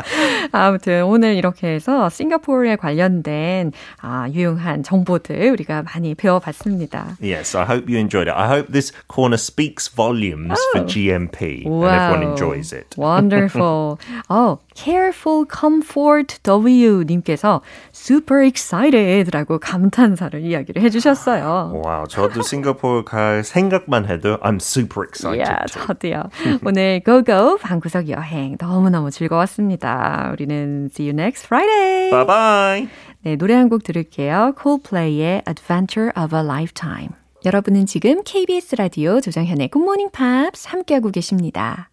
아무튼 0.52 1.04
오늘 1.04 1.34
이렇게 1.34 1.68
해서 1.68 2.08
싱가포르에 2.08 2.76
관련된 2.76 3.72
아, 4.00 4.26
유용한 4.32 4.82
정보들 4.82 5.50
우리가 5.50 5.82
많이 5.82 6.14
배워봤습니다. 6.14 7.16
Yes, 7.22 7.56
I 7.56 7.64
hope 7.64 7.86
you 7.92 7.98
enjoyed 7.98 8.28
it. 8.30 8.36
I 8.38 8.45
hope 8.48 8.72
this 8.72 8.92
corner 9.08 9.36
speaks 9.36 9.88
volumes 9.88 10.58
for 10.72 10.82
GMP 10.84 11.64
and 11.66 11.84
everyone 11.84 12.22
enjoys 12.22 12.72
it. 12.72 12.94
Wonderful. 12.96 13.98
어, 14.28 14.58
Careful 14.74 15.46
Comfort 15.50 16.42
W 16.42 17.04
님께서 17.04 17.60
super 17.94 18.42
excited라고 18.44 19.58
감탄사를 19.58 20.40
이야기를 20.40 20.82
해주셨어요. 20.82 21.80
Wow, 21.84 22.06
저도 22.08 22.42
싱가포르 22.42 23.04
갈 23.04 23.42
생각만 23.44 24.06
해도 24.08 24.38
I'm 24.40 24.56
super 24.60 25.04
excited. 25.04 25.40
야, 25.40 25.64
too. 25.66 25.82
저도요. 25.86 26.24
오늘 26.64 27.00
고고 27.04 27.58
방구석 27.58 28.08
여행 28.10 28.56
너무너무 28.60 29.10
즐거웠습니다. 29.10 30.30
우리는 30.32 30.88
see 30.92 31.08
you 31.08 31.14
next 31.18 31.46
Friday. 31.46 32.10
Bye 32.10 32.26
bye. 32.26 32.88
네, 33.22 33.36
노래 33.36 33.54
한 33.54 33.68
곡 33.68 33.82
들을게요. 33.82 34.54
Coldplay의 34.60 35.42
Adventure 35.48 36.12
of 36.16 36.32
a 36.36 36.42
Lifetime. 36.44 37.10
여러분은 37.46 37.86
지금 37.86 38.24
KBS 38.24 38.74
라디오 38.74 39.20
조정현의 39.20 39.70
Morning 39.72 40.10
Pops 40.10 40.66
함께하고 40.66 41.12
계십니다. 41.12 41.90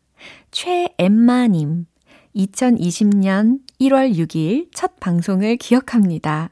최엠마님, 0.50 1.86
2020년 2.36 3.60
1월 3.80 4.16
6일 4.16 4.70
첫 4.74 5.00
방송을 5.00 5.58
기억합니다. 5.58 6.50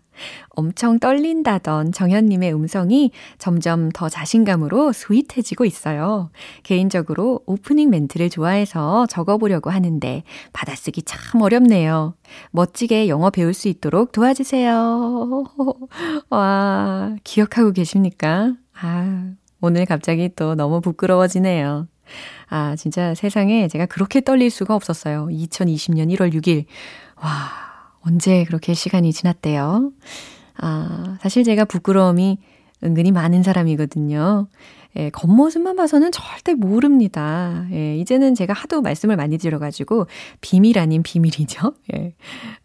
엄청 0.50 1.00
떨린다던 1.00 1.94
정현님의 1.94 2.54
음성이 2.54 3.10
점점 3.40 3.90
더 3.90 4.08
자신감으로 4.08 4.92
스윗해지고 4.94 5.66
있어요. 5.66 6.30
개인적으로 6.62 7.40
오프닝 7.48 7.90
멘트를 7.90 8.30
좋아해서 8.30 9.08
적어보려고 9.08 9.72
하는데 9.72 10.22
받아쓰기 10.54 11.02
참 11.02 11.42
어렵네요. 11.42 12.14
멋지게 12.52 13.08
영어 13.08 13.32
배울 13.32 13.56
수 13.56 13.68
있도록 13.68 14.12
도와주세요. 14.12 15.46
와, 16.30 17.16
기억하고 17.24 17.72
계십니까? 17.72 18.54
아, 18.82 19.34
오늘 19.62 19.86
갑자기 19.86 20.30
또 20.36 20.56
너무 20.56 20.82
부끄러워지네요. 20.82 21.88
아, 22.50 22.76
진짜 22.76 23.14
세상에 23.14 23.68
제가 23.68 23.86
그렇게 23.86 24.22
떨릴 24.22 24.50
수가 24.50 24.76
없었어요. 24.76 25.28
2020년 25.28 26.10
1월 26.10 26.34
6일. 26.34 26.66
와, 27.18 27.30
언제 28.02 28.44
그렇게 28.46 28.74
시간이 28.74 29.14
지났대요? 29.14 29.92
아, 30.58 31.18
사실 31.22 31.44
제가 31.44 31.66
부끄러움이 31.66 32.40
은근히 32.84 33.12
많은 33.12 33.44
사람이거든요. 33.44 34.48
예, 34.98 35.10
겉모습만 35.10 35.76
봐서는 35.76 36.12
절대 36.12 36.54
모릅니다. 36.54 37.66
예, 37.72 37.96
이제는 37.98 38.36
제가 38.36 38.54
하도 38.54 38.82
말씀을 38.82 39.16
많이 39.16 39.38
드려가지고 39.38 40.08
비밀 40.42 40.78
아닌 40.80 41.02
비밀이죠. 41.04 41.74
예. 41.96 42.14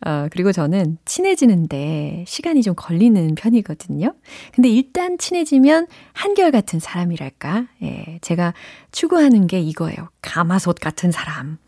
어, 0.04 0.26
그리고 0.30 0.52
저는 0.52 0.98
친해지는데 1.04 2.24
시간이 2.26 2.62
좀 2.62 2.74
걸리는 2.76 3.34
편이거든요. 3.34 4.14
근데 4.52 4.68
일단 4.68 5.18
친해지면 5.18 5.86
한결같은 6.12 6.80
사람이랄까. 6.80 7.66
예, 7.82 8.18
제가 8.22 8.54
추구하는 8.90 9.46
게 9.46 9.60
이거예요. 9.60 10.08
가마솥 10.22 10.80
같은 10.80 11.12
사람. 11.12 11.58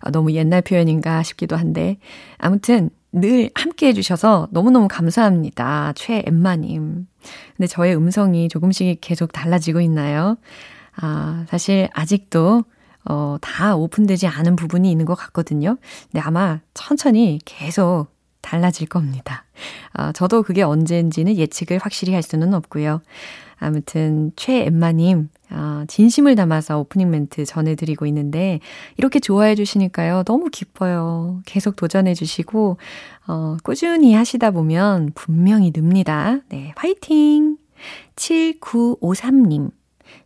아, 0.00 0.10
너무 0.10 0.32
옛날 0.32 0.62
표현인가 0.62 1.22
싶기도 1.22 1.56
한데. 1.56 1.98
아무튼 2.38 2.90
늘 3.20 3.50
함께 3.54 3.88
해주셔서 3.88 4.48
너무너무 4.50 4.88
감사합니다. 4.88 5.92
최엠마님. 5.94 7.06
근데 7.56 7.66
저의 7.66 7.96
음성이 7.96 8.48
조금씩 8.48 8.98
계속 9.00 9.32
달라지고 9.32 9.80
있나요? 9.80 10.36
아, 10.96 11.44
사실 11.48 11.88
아직도 11.92 12.64
어, 13.04 13.36
다 13.40 13.76
오픈되지 13.76 14.26
않은 14.26 14.56
부분이 14.56 14.90
있는 14.90 15.04
것 15.04 15.14
같거든요. 15.14 15.76
근데 16.10 16.20
아마 16.20 16.60
천천히 16.74 17.38
계속 17.44 18.08
달라질 18.40 18.88
겁니다. 18.88 19.44
아, 19.92 20.12
저도 20.12 20.42
그게 20.42 20.62
언제인지는 20.62 21.36
예측을 21.36 21.78
확실히 21.78 22.14
할 22.14 22.22
수는 22.22 22.54
없고요. 22.54 23.00
아무튼 23.60 24.32
최엠마님 24.36 25.30
아, 25.50 25.84
진심을 25.88 26.36
담아서 26.36 26.78
오프닝 26.78 27.10
멘트 27.10 27.44
전해드리고 27.44 28.06
있는데 28.06 28.60
이렇게 28.96 29.18
좋아해 29.18 29.54
주시니까요 29.54 30.22
너무 30.24 30.48
기뻐요. 30.50 31.40
계속 31.46 31.76
도전해 31.76 32.14
주시고 32.14 32.76
어, 33.26 33.56
꾸준히 33.64 34.14
하시다 34.14 34.50
보면 34.50 35.12
분명히 35.14 35.70
늡니다. 35.70 36.40
네, 36.48 36.72
화이팅! 36.76 37.56
7953님 38.16 39.70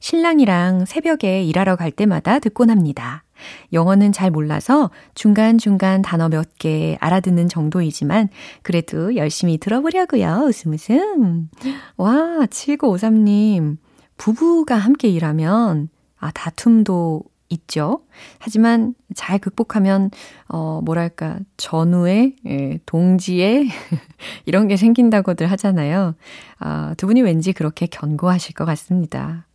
신랑이랑 0.01 0.85
새벽에 0.87 1.43
일하러 1.43 1.77
갈 1.77 1.91
때마다 1.91 2.39
듣곤 2.39 2.71
합니다. 2.71 3.25
영어는 3.73 4.13
잘 4.13 4.31
몰라서 4.31 4.91
중간중간 5.15 6.03
단어 6.03 6.29
몇 6.29 6.53
개 6.59 6.97
알아듣는 7.01 7.49
정도이지만 7.49 8.29
그래도 8.63 9.17
열심히 9.17 9.59
들어보려고요. 9.59 10.45
웃음 10.47 10.73
웃음. 10.75 11.49
와, 11.97 12.47
7953님. 12.49 13.79
부부가 14.17 14.77
함께 14.77 15.09
일하면 15.09 15.89
아, 16.19 16.31
다툼도 16.31 17.23
있죠. 17.49 18.01
하지만 18.39 18.95
잘 19.15 19.39
극복하면 19.39 20.11
어 20.49 20.81
뭐랄까 20.85 21.39
전후에 21.57 22.35
예, 22.47 22.79
동지에 22.87 23.67
이런 24.47 24.69
게 24.69 24.77
생긴다고들 24.77 25.51
하잖아요. 25.51 26.15
아, 26.59 26.95
두 26.97 27.07
분이 27.07 27.21
왠지 27.23 27.53
그렇게 27.53 27.87
견고하실 27.87 28.55
것 28.55 28.65
같습니다. 28.65 29.47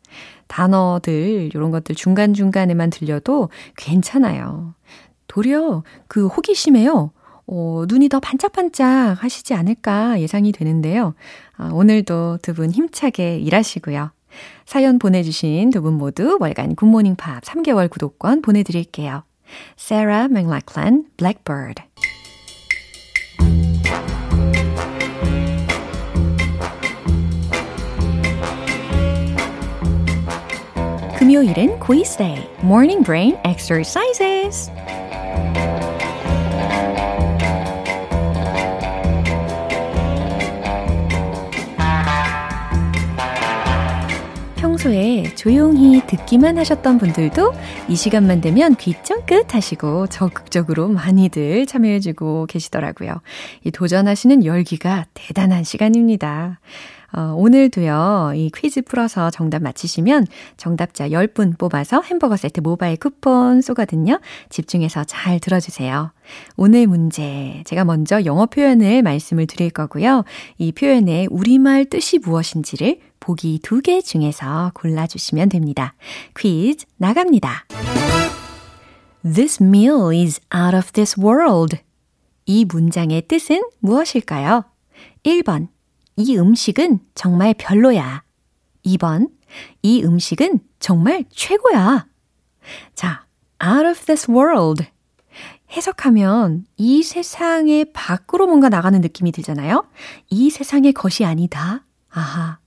단어들 0.48 1.50
이런 1.54 1.72
것들 1.72 1.96
중간중간에만 1.96 2.90
들려도 2.90 3.50
괜찮아요. 3.76 4.74
도리어 5.28 5.84
그 6.08 6.28
호기심에요. 6.28 7.12
어, 7.50 7.84
눈이 7.88 8.10
더 8.10 8.20
반짝반짝 8.20 9.24
하시지 9.24 9.54
않을까 9.54 10.20
예상이 10.20 10.52
되는데요. 10.52 11.14
아, 11.58 11.70
오늘도 11.72 12.40
두 12.42 12.54
분 12.54 12.72
힘차게 12.72 13.38
일하시고요. 13.40 14.12
사연 14.66 15.00
보내주신 15.00 15.70
두 15.70 15.82
분 15.82 15.94
모두 15.94 16.38
월간 16.40 16.76
굿모닝 16.76 17.16
팝 17.16 17.42
3개월 17.44 17.90
구독권 17.90 18.42
보내드릴게요. 18.42 19.24
Sarah 19.80 20.28
McLachlan, 20.30 21.06
Blackbird. 21.16 21.82
금요일은 31.28 31.78
quiz 31.80 32.16
day, 32.16 32.42
morning 32.64 33.04
brain 33.04 33.38
exercises. 33.46 34.72
평소에 44.56 45.24
조용히 45.36 46.02
듣기만 46.08 46.58
하셨던 46.60 46.98
분들도 46.98 47.52
이 47.90 47.96
시간만 47.98 48.40
되면 48.40 48.78
귀 48.78 48.94
쫑긋 49.04 49.54
하시고 49.54 50.08
적극적으로 50.08 50.88
많이들 50.88 51.66
참여해주고 51.66 52.46
계시더라고요. 52.46 53.20
이 53.66 53.72
도전하시는 53.72 54.46
열기가 54.46 55.08
대단한 55.14 55.66
시간입니다. 55.66 56.62
어, 57.14 57.34
오늘도요, 57.38 58.34
이 58.36 58.52
퀴즈 58.54 58.82
풀어서 58.82 59.30
정답 59.32 59.64
맞히시면 59.64 60.28
정답자 60.58 61.10
10분 61.10 61.58
뽑아서 61.58 62.02
햄버거 62.02 62.36
세트 62.36 62.60
모바일 62.60 62.98
쿠폰 62.98 63.62
쏘거든요. 63.62 64.20
집중해서 64.50 65.06
잘 65.06 65.40
들어주세요. 65.40 66.12
오늘 66.58 66.86
문제, 66.86 67.64
제가 67.66 67.86
먼저 67.86 68.24
영어 68.26 68.46
표현을 68.46 69.04
말씀을 69.04 69.48
드릴 69.48 69.70
거고요. 69.70 70.26
이 70.58 70.72
표현의 70.74 71.28
우리말 71.32 71.86
뜻이 71.86 72.20
무엇인지를 72.20 73.00
보기 73.20 73.60
두 73.64 73.82
개 73.82 74.02
중에서 74.02 74.72
골라주시면 74.74 75.50
됩니다. 75.50 75.96
퀴즈 76.38 76.86
나갑니다. 76.98 77.66
This 79.24 79.64
meal 79.64 80.12
is 80.14 80.42
out 80.54 80.76
of 80.76 80.92
this 80.92 81.20
world. 81.20 81.78
이 82.46 82.66
문장의 82.66 83.24
뜻은 83.28 83.62
무엇일까요? 83.80 84.66
1번. 85.24 85.68
이 86.18 86.36
음식은 86.38 87.00
정말 87.16 87.54
별로야. 87.58 88.24
2번, 88.86 89.30
이 89.84 90.04
음식은 90.04 90.60
정말 90.80 91.24
최고야. 91.30 92.08
자, 92.96 93.26
out 93.64 93.88
of 93.88 94.06
this 94.06 94.30
world. 94.30 94.86
해석하면 95.72 96.66
이 96.78 97.04
세상의 97.04 97.92
밖으로 97.94 98.48
뭔가 98.48 98.70
나가는 98.70 99.00
느낌이 99.00 99.32
들잖아요. 99.32 99.86
이 100.30 100.50
세상의 100.50 100.94
것이 100.94 101.24
아니다. 101.24 101.86
아하. 102.10 102.58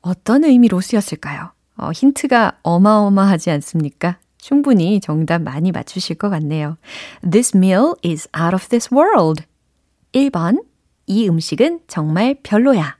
어떤 0.00 0.44
의미로 0.44 0.80
쓰였을까요? 0.80 1.52
어, 1.76 1.90
힌트가 1.92 2.58
어마어마하지 2.62 3.50
않습니까? 3.50 4.18
충분히 4.38 5.00
정답 5.00 5.42
많이 5.42 5.72
맞추실 5.72 6.16
것 6.16 6.30
같네요. 6.30 6.78
This 7.28 7.56
meal 7.56 7.94
is 8.04 8.28
out 8.38 8.54
of 8.54 8.68
this 8.68 8.88
world. 8.94 9.44
1번, 10.12 10.62
이 11.08 11.28
음식은 11.28 11.80
정말 11.88 12.36
별로야. 12.42 12.96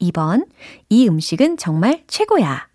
2번, 0.00 0.46
이 0.88 1.06
음식은 1.06 1.58
정말 1.58 2.02
최고야. 2.08 2.70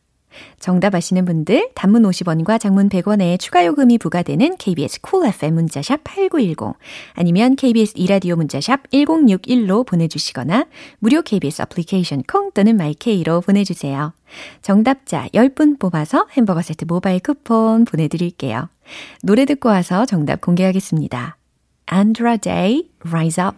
정답 0.59 0.95
아시는 0.95 1.25
분들 1.25 1.71
단문 1.75 2.03
50원과 2.03 2.59
장문 2.59 2.89
100원에 2.89 3.39
추가 3.39 3.65
요금이 3.65 3.97
부과되는 3.97 4.57
KBS 4.57 5.01
Cool 5.01 5.33
FM 5.33 5.53
문자샵 5.55 6.03
8910 6.03 6.77
아니면 7.13 7.55
KBS 7.55 7.93
이라디오 7.95 8.35
문자샵 8.35 8.89
1061로 8.91 9.85
보내주시거나 9.85 10.65
무료 10.99 11.21
KBS 11.21 11.63
애플리케이션 11.63 12.23
콩 12.23 12.51
또는 12.51 12.77
마이케이로 12.77 13.41
보내주세요. 13.41 14.13
정답자 14.61 15.27
10분 15.33 15.79
뽑아서 15.79 16.27
햄버거 16.31 16.61
세트 16.61 16.85
모바일 16.85 17.19
쿠폰 17.19 17.85
보내드릴게요. 17.85 18.69
노래 19.23 19.45
듣고 19.45 19.69
와서 19.69 20.05
정답 20.05 20.41
공개하겠습니다. 20.41 21.37
Andra 21.91 22.37
Day, 22.37 22.89
Rise 23.07 23.43
Up 23.43 23.57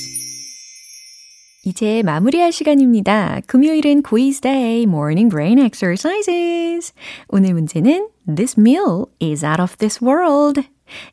이제 1.63 2.01
마무리할 2.03 2.51
시간입니다. 2.51 3.39
금요일은 3.45 4.01
quiz 4.01 4.41
day, 4.41 4.81
morning 4.83 5.29
brain 5.29 5.59
exercises. 5.59 6.91
오늘 7.27 7.53
문제는 7.53 8.09
This 8.35 8.59
meal 8.59 9.05
is 9.21 9.45
out 9.45 9.61
of 9.61 9.77
this 9.77 10.03
world. 10.03 10.63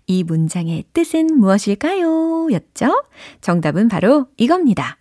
이 0.06 0.24
문장의 0.24 0.84
뜻은 0.94 1.38
무엇일까요? 1.38 2.48
였죠? 2.50 3.04
정답은 3.42 3.88
바로 3.88 4.28
이겁니다. 4.38 4.96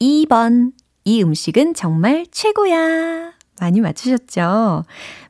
2번. 0.00 0.72
이 1.04 1.22
음식은 1.22 1.74
정말 1.74 2.26
최고야. 2.32 3.32
많이 3.60 3.80
맞추셨죠? 3.80 4.84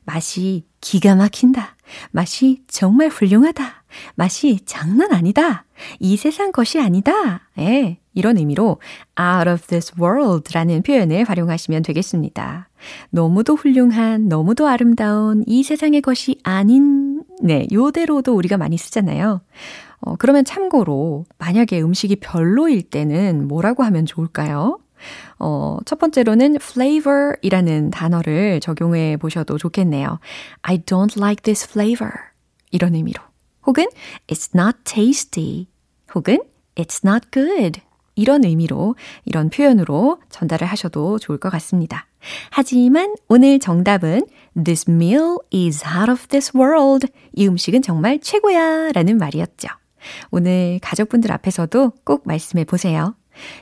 맛이 0.05 0.65
기가 0.81 1.13
막힌다. 1.15 1.75
맛이 2.11 2.63
정말 2.67 3.09
훌륭하다. 3.09 3.83
맛이 4.15 4.59
장난 4.65 5.13
아니다. 5.13 5.65
이 5.99 6.17
세상 6.17 6.51
것이 6.51 6.79
아니다. 6.79 7.47
예, 7.59 7.99
이런 8.13 8.37
의미로 8.37 8.79
out 9.19 9.49
of 9.49 9.67
this 9.67 9.93
world 9.99 10.51
라는 10.53 10.81
표현을 10.81 11.23
활용하시면 11.25 11.83
되겠습니다. 11.83 12.69
너무도 13.09 13.55
훌륭한, 13.55 14.27
너무도 14.27 14.67
아름다운 14.67 15.43
이 15.47 15.63
세상의 15.63 16.01
것이 16.01 16.39
아닌, 16.43 17.23
네, 17.41 17.67
요대로도 17.71 18.35
우리가 18.35 18.57
많이 18.57 18.77
쓰잖아요. 18.77 19.41
어, 20.01 20.15
그러면 20.17 20.43
참고로 20.43 21.25
만약에 21.37 21.81
음식이 21.81 22.17
별로일 22.17 22.83
때는 22.83 23.47
뭐라고 23.47 23.83
하면 23.83 24.05
좋을까요? 24.05 24.79
어, 25.39 25.77
첫 25.85 25.99
번째로는 25.99 26.55
flavor 26.55 27.35
이라는 27.41 27.91
단어를 27.91 28.59
적용해 28.59 29.17
보셔도 29.17 29.57
좋겠네요. 29.57 30.19
I 30.61 30.79
don't 30.79 31.17
like 31.17 31.43
this 31.43 31.67
flavor. 31.69 32.13
이런 32.71 32.95
의미로. 32.95 33.21
혹은 33.65 33.85
it's 34.27 34.51
not 34.55 34.77
tasty. 34.83 35.67
혹은 36.13 36.39
it's 36.75 37.05
not 37.05 37.27
good. 37.31 37.81
이런 38.15 38.43
의미로, 38.43 38.95
이런 39.25 39.49
표현으로 39.49 40.19
전달을 40.29 40.67
하셔도 40.67 41.19
좋을 41.19 41.37
것 41.37 41.49
같습니다. 41.49 42.07
하지만 42.49 43.15
오늘 43.27 43.59
정답은 43.59 44.25
This 44.61 44.89
meal 44.89 45.37
is 45.53 45.83
out 45.85 46.11
of 46.11 46.27
this 46.27 46.51
world. 46.55 47.07
이 47.33 47.47
음식은 47.47 47.81
정말 47.81 48.19
최고야 48.19 48.91
라는 48.93 49.17
말이었죠. 49.17 49.67
오늘 50.31 50.79
가족분들 50.81 51.31
앞에서도 51.31 51.91
꼭 52.03 52.23
말씀해 52.25 52.65
보세요. 52.65 53.15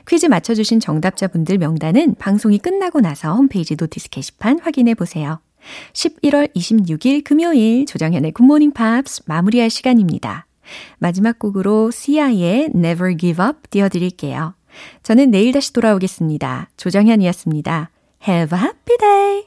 퀴즈 0.06 0.26
맞춰주신 0.26 0.80
정답자분들 0.80 1.58
명단은 1.58 2.16
방송이 2.18 2.58
끝나고 2.58 3.00
나서 3.00 3.34
홈페이지 3.34 3.76
notice 3.78 4.10
게시판 4.10 4.60
확인해 4.60 4.94
보세요. 4.94 5.40
11월 5.92 6.54
26일 6.54 7.24
금요일 7.24 7.86
조정현의 7.86 8.32
굿모닝 8.32 8.72
팝스 8.72 9.22
마무리할 9.26 9.70
시간입니다. 9.70 10.46
마지막 10.98 11.38
곡으로 11.38 11.90
시아의 11.90 12.70
Never 12.74 13.16
Give 13.16 13.44
Up 13.44 13.68
띄워드릴게요. 13.70 14.54
저는 15.02 15.30
내일 15.30 15.52
다시 15.52 15.72
돌아오겠습니다. 15.72 16.70
조정현이었습니다. 16.76 17.90
Have 18.26 18.58
a 18.58 18.64
happy 18.64 18.96
day! 18.98 19.44